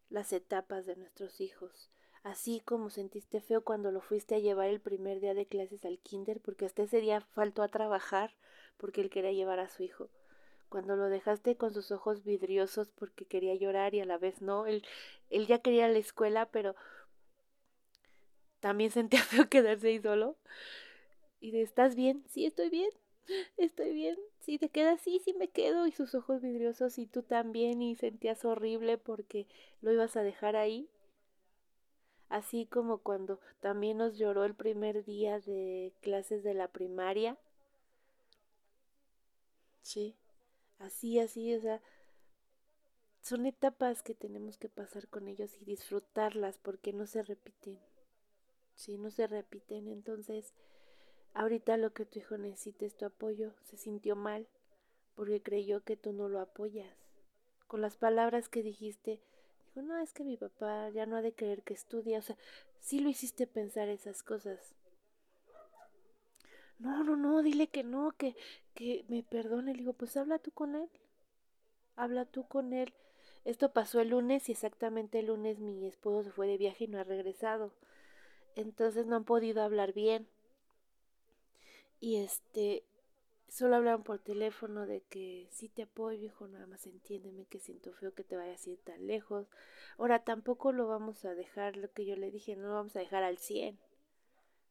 [0.10, 1.90] las etapas de nuestros hijos.
[2.24, 5.98] Así como sentiste feo cuando lo fuiste a llevar el primer día de clases al
[5.98, 8.36] kinder, porque hasta ese día faltó a trabajar
[8.78, 10.10] porque él quería llevar a su hijo.
[10.70, 14.68] Cuando lo dejaste con sus ojos vidriosos porque quería llorar y a la vez no,
[14.68, 14.86] él,
[15.32, 16.76] él ya quería la escuela, pero
[18.60, 20.38] también sentía feo quedarse ahí solo.
[21.40, 22.24] Y de, ¿estás bien?
[22.30, 22.92] Sí, estoy bien
[23.58, 27.24] estoy bien, si te quedas así, sí me quedo, y sus ojos vidriosos, y tú
[27.24, 29.48] también, y sentías horrible porque
[29.82, 30.90] lo ibas a dejar ahí.
[32.30, 37.38] Así como cuando también nos lloró el primer día de clases de la primaria.
[39.84, 40.16] Sí,
[40.80, 41.82] así, así, o sea,
[43.22, 47.80] son etapas que tenemos que pasar con ellos y disfrutarlas porque no se repiten.
[48.76, 50.54] Sí, no se repiten, entonces
[51.34, 53.54] Ahorita lo que tu hijo necesita es tu apoyo.
[53.64, 54.48] Se sintió mal
[55.16, 56.96] porque creyó que tú no lo apoyas.
[57.68, 59.22] Con las palabras que dijiste,
[59.68, 62.20] dijo, no, es que mi papá ya no ha de creer que estudia.
[62.20, 62.38] O sea,
[62.80, 64.76] sí lo hiciste pensar esas cosas.
[66.80, 68.36] No, no, no, dile que no, que,
[68.74, 69.74] que me perdone.
[69.74, 70.90] Le digo, pues habla tú con él.
[71.96, 72.94] Habla tú con él.
[73.46, 76.88] Esto pasó el lunes y exactamente el lunes mi esposo se fue de viaje y
[76.88, 77.72] no ha regresado.
[78.56, 80.28] Entonces no han podido hablar bien.
[82.02, 82.84] Y este,
[83.48, 87.94] solo hablaron por teléfono de que sí te apoyo, hijo, nada más entiéndeme que siento
[87.94, 89.48] feo que te vayas a ir tan lejos.
[89.98, 93.00] Ahora tampoco lo vamos a dejar, lo que yo le dije, no lo vamos a
[93.00, 93.80] dejar al 100.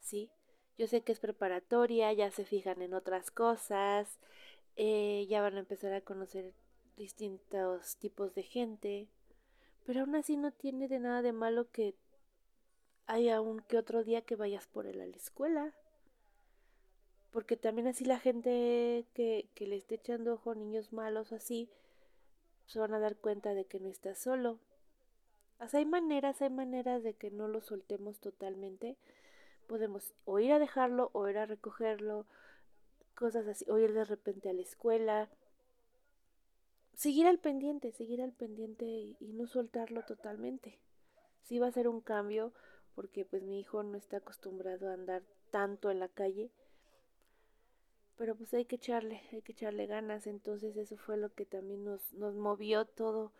[0.01, 0.29] ¿Sí?
[0.77, 4.19] Yo sé que es preparatoria, ya se fijan en otras cosas,
[4.77, 6.53] eh, ya van a empezar a conocer
[6.97, 9.09] distintos tipos de gente,
[9.85, 11.95] pero aún así no tiene de nada de malo que
[13.07, 15.75] haya un que otro día que vayas por él a la escuela.
[17.31, 21.71] Porque también así la gente que, que le esté echando ojo niños malos así,
[22.67, 24.59] se van a dar cuenta de que no estás solo.
[25.59, 28.97] hay maneras, hay maneras de que no lo soltemos totalmente.
[29.67, 32.27] Podemos o ir a dejarlo, o ir a recogerlo,
[33.15, 35.29] cosas así, o ir de repente a la escuela.
[36.95, 40.79] Seguir al pendiente, seguir al pendiente y, y no soltarlo totalmente.
[41.43, 42.53] Sí va a ser un cambio
[42.95, 46.51] porque pues mi hijo no está acostumbrado a andar tanto en la calle
[48.21, 51.85] pero pues hay que echarle, hay que echarle ganas, entonces eso fue lo que también
[51.85, 53.33] nos, nos movió todo,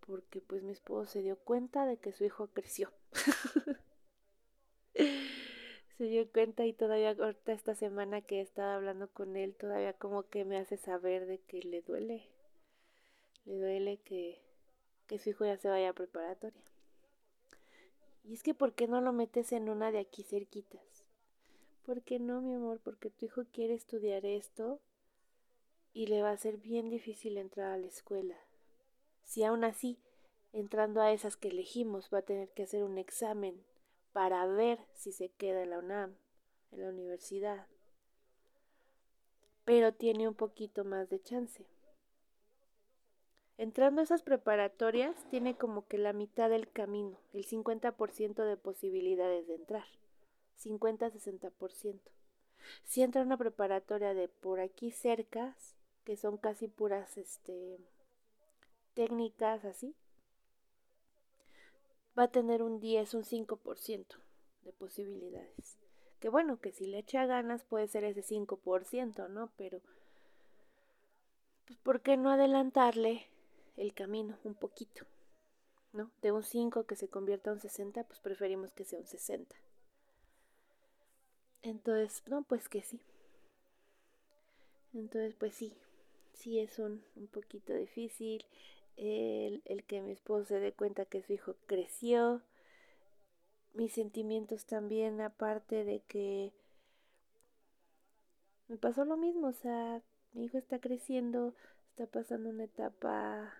[0.00, 2.90] porque pues mi esposo se dio cuenta de que su hijo creció.
[5.98, 9.92] se dio cuenta y todavía ahorita esta semana que he estado hablando con él, todavía
[9.92, 12.26] como que me hace saber de que le duele,
[13.44, 14.40] le duele que,
[15.08, 16.64] que su hijo ya se vaya a preparatoria.
[18.24, 21.01] Y es que, ¿por qué no lo metes en una de aquí cerquitas?
[21.84, 22.80] ¿Por qué no, mi amor?
[22.82, 24.80] Porque tu hijo quiere estudiar esto
[25.92, 28.36] y le va a ser bien difícil entrar a la escuela.
[29.24, 29.98] Si aún así,
[30.52, 33.64] entrando a esas que elegimos, va a tener que hacer un examen
[34.12, 36.16] para ver si se queda en la UNAM,
[36.70, 37.66] en la universidad.
[39.64, 41.66] Pero tiene un poquito más de chance.
[43.58, 49.46] Entrando a esas preparatorias, tiene como que la mitad del camino, el 50% de posibilidades
[49.46, 50.01] de entrar.
[50.62, 52.00] 50-60%.
[52.84, 55.56] Si entra una preparatoria de por aquí cerca,
[56.04, 57.78] que son casi puras este,
[58.94, 59.94] técnicas así,
[62.18, 64.06] va a tener un 10, un 5%
[64.64, 65.78] de posibilidades.
[66.20, 69.50] Que bueno, que si le echa ganas puede ser ese 5%, ¿no?
[69.56, 69.80] Pero,
[71.66, 73.26] pues, ¿por qué no adelantarle
[73.76, 75.04] el camino un poquito?
[75.92, 76.10] ¿No?
[76.22, 79.54] De un 5 que se convierta en un 60, pues preferimos que sea un 60.
[81.62, 83.00] Entonces, no, pues que sí.
[84.94, 85.72] Entonces, pues sí,
[86.34, 88.44] sí es un, un poquito difícil.
[88.96, 92.42] El, el, que mi esposo se dé cuenta que su hijo creció.
[93.74, 96.52] Mis sentimientos también, aparte de que
[98.68, 100.02] me pasó lo mismo, o sea,
[100.34, 101.54] mi hijo está creciendo,
[101.90, 103.52] está pasando una etapa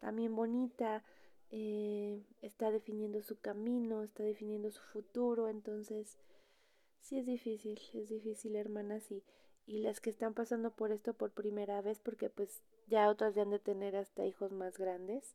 [0.00, 1.04] también bonita,
[1.50, 6.16] eh, está definiendo su camino, está definiendo su futuro, entonces
[7.00, 9.22] Sí es difícil, es difícil, hermanas, y,
[9.66, 13.42] y las que están pasando por esto por primera vez, porque pues ya otras ya
[13.42, 15.34] han de tener hasta hijos más grandes,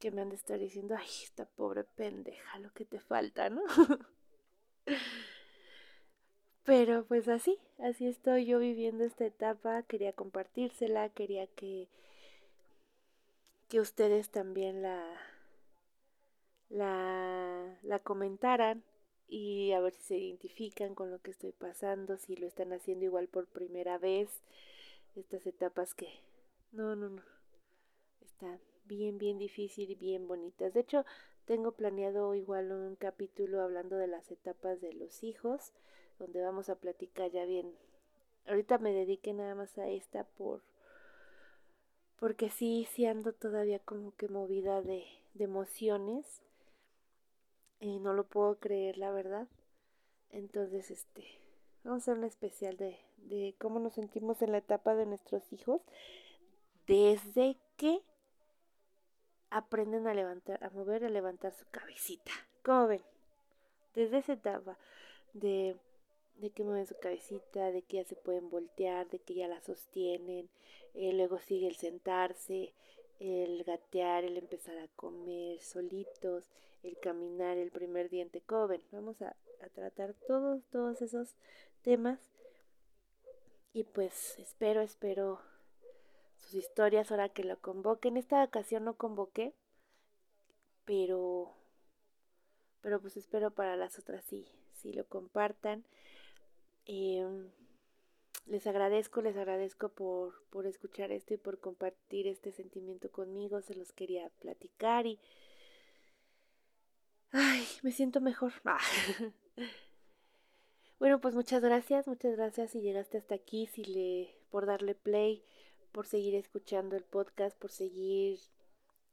[0.00, 3.62] que me han de estar diciendo, ay, esta pobre pendeja, lo que te falta, ¿no?
[6.64, 11.88] Pero pues así, así estoy yo viviendo esta etapa, quería compartírsela, quería que,
[13.68, 15.04] que ustedes también la,
[16.70, 18.82] la, la comentaran
[19.28, 23.04] y a ver si se identifican con lo que estoy pasando, si lo están haciendo
[23.04, 24.28] igual por primera vez,
[25.16, 26.08] estas etapas que
[26.72, 27.22] no, no, no,
[28.22, 30.72] están bien, bien difícil y bien bonitas.
[30.72, 31.04] De hecho,
[31.44, 35.72] tengo planeado igual un capítulo hablando de las etapas de los hijos,
[36.18, 37.72] donde vamos a platicar ya bien.
[38.46, 40.62] Ahorita me dediqué nada más a esta por
[42.18, 45.04] porque sí, sí ando todavía como que movida de,
[45.34, 46.42] de emociones
[47.80, 49.46] y no lo puedo creer, la verdad.
[50.30, 51.24] Entonces, este,
[51.84, 55.52] vamos a hacer un especial de, de cómo nos sentimos en la etapa de nuestros
[55.52, 55.80] hijos
[56.86, 58.00] desde que
[59.50, 62.32] aprenden a levantar, a mover, a levantar su cabecita.
[62.62, 63.02] ¿Cómo ven?
[63.94, 64.76] Desde esa etapa
[65.32, 65.76] de,
[66.36, 69.60] de que mueven su cabecita, de que ya se pueden voltear, de que ya la
[69.60, 70.48] sostienen,
[70.94, 72.72] eh, luego sigue el sentarse,
[73.20, 76.44] el gatear, el empezar a comer solitos,
[76.82, 78.82] el caminar, el primer diente coven.
[78.92, 79.36] Vamos a,
[79.74, 81.34] tratar todos, todos esos
[81.82, 82.18] temas.
[83.72, 85.40] Y pues espero, espero
[86.36, 88.08] sus historias ahora que lo convoque.
[88.08, 89.52] En esta ocasión no convoqué,
[90.84, 91.52] pero,
[92.80, 95.84] pero pues espero para las otras sí, sí lo compartan.
[96.86, 97.50] Em,
[98.46, 103.60] les agradezco, les agradezco por, por escuchar esto y por compartir este sentimiento conmigo.
[103.60, 105.18] Se los quería platicar y
[107.32, 108.52] Ay, me siento mejor.
[110.98, 115.44] Bueno, pues muchas gracias, muchas gracias si llegaste hasta aquí, si le, por darle play,
[115.92, 118.40] por seguir escuchando el podcast, por seguir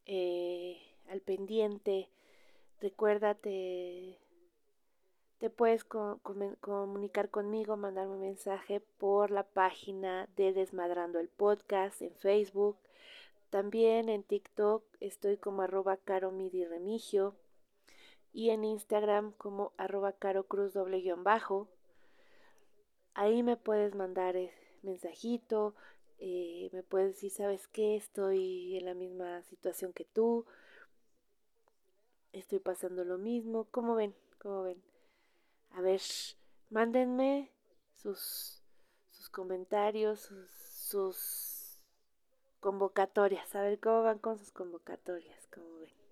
[0.04, 2.08] eh, al pendiente.
[2.80, 4.18] Recuérdate,
[5.38, 12.16] te puedes comunicar conmigo, mandarme un mensaje por la página de Desmadrando el Podcast en
[12.16, 12.76] Facebook.
[13.50, 17.36] También en TikTok estoy como arroba remigio
[18.36, 21.68] y en Instagram como arroba carocruz doble guion bajo.
[23.14, 25.74] Ahí me puedes mandar eh, mensajito,
[26.18, 27.96] eh, me puedes decir, ¿sabes qué?
[27.96, 30.44] Estoy en la misma situación que tú,
[32.32, 34.14] estoy pasando lo mismo, ¿cómo ven?
[34.38, 34.82] ¿Cómo ven?
[35.70, 36.02] A ver,
[36.68, 37.50] mándenme
[37.94, 38.60] sus,
[39.12, 41.78] sus comentarios, sus, sus
[42.60, 46.05] convocatorias, a ver cómo van con sus convocatorias, ¿cómo ven?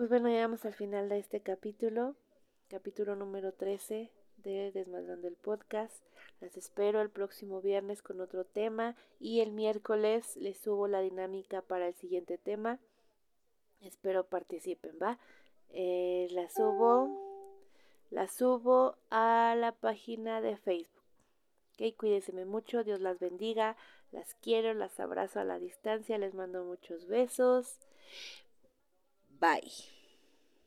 [0.00, 2.16] Pues bueno, llegamos al final de este capítulo,
[2.70, 5.94] capítulo número 13 de Desmadrando el Podcast.
[6.40, 11.60] Las espero el próximo viernes con otro tema y el miércoles les subo la dinámica
[11.60, 12.78] para el siguiente tema.
[13.82, 15.18] Espero participen, ¿va?
[15.68, 17.10] Eh, la subo,
[18.08, 21.04] la subo a la página de Facebook.
[21.74, 23.76] Ok, cuídense mucho, Dios las bendiga,
[24.12, 27.76] las quiero, las abrazo a la distancia, les mando muchos besos.
[29.40, 29.70] Bye.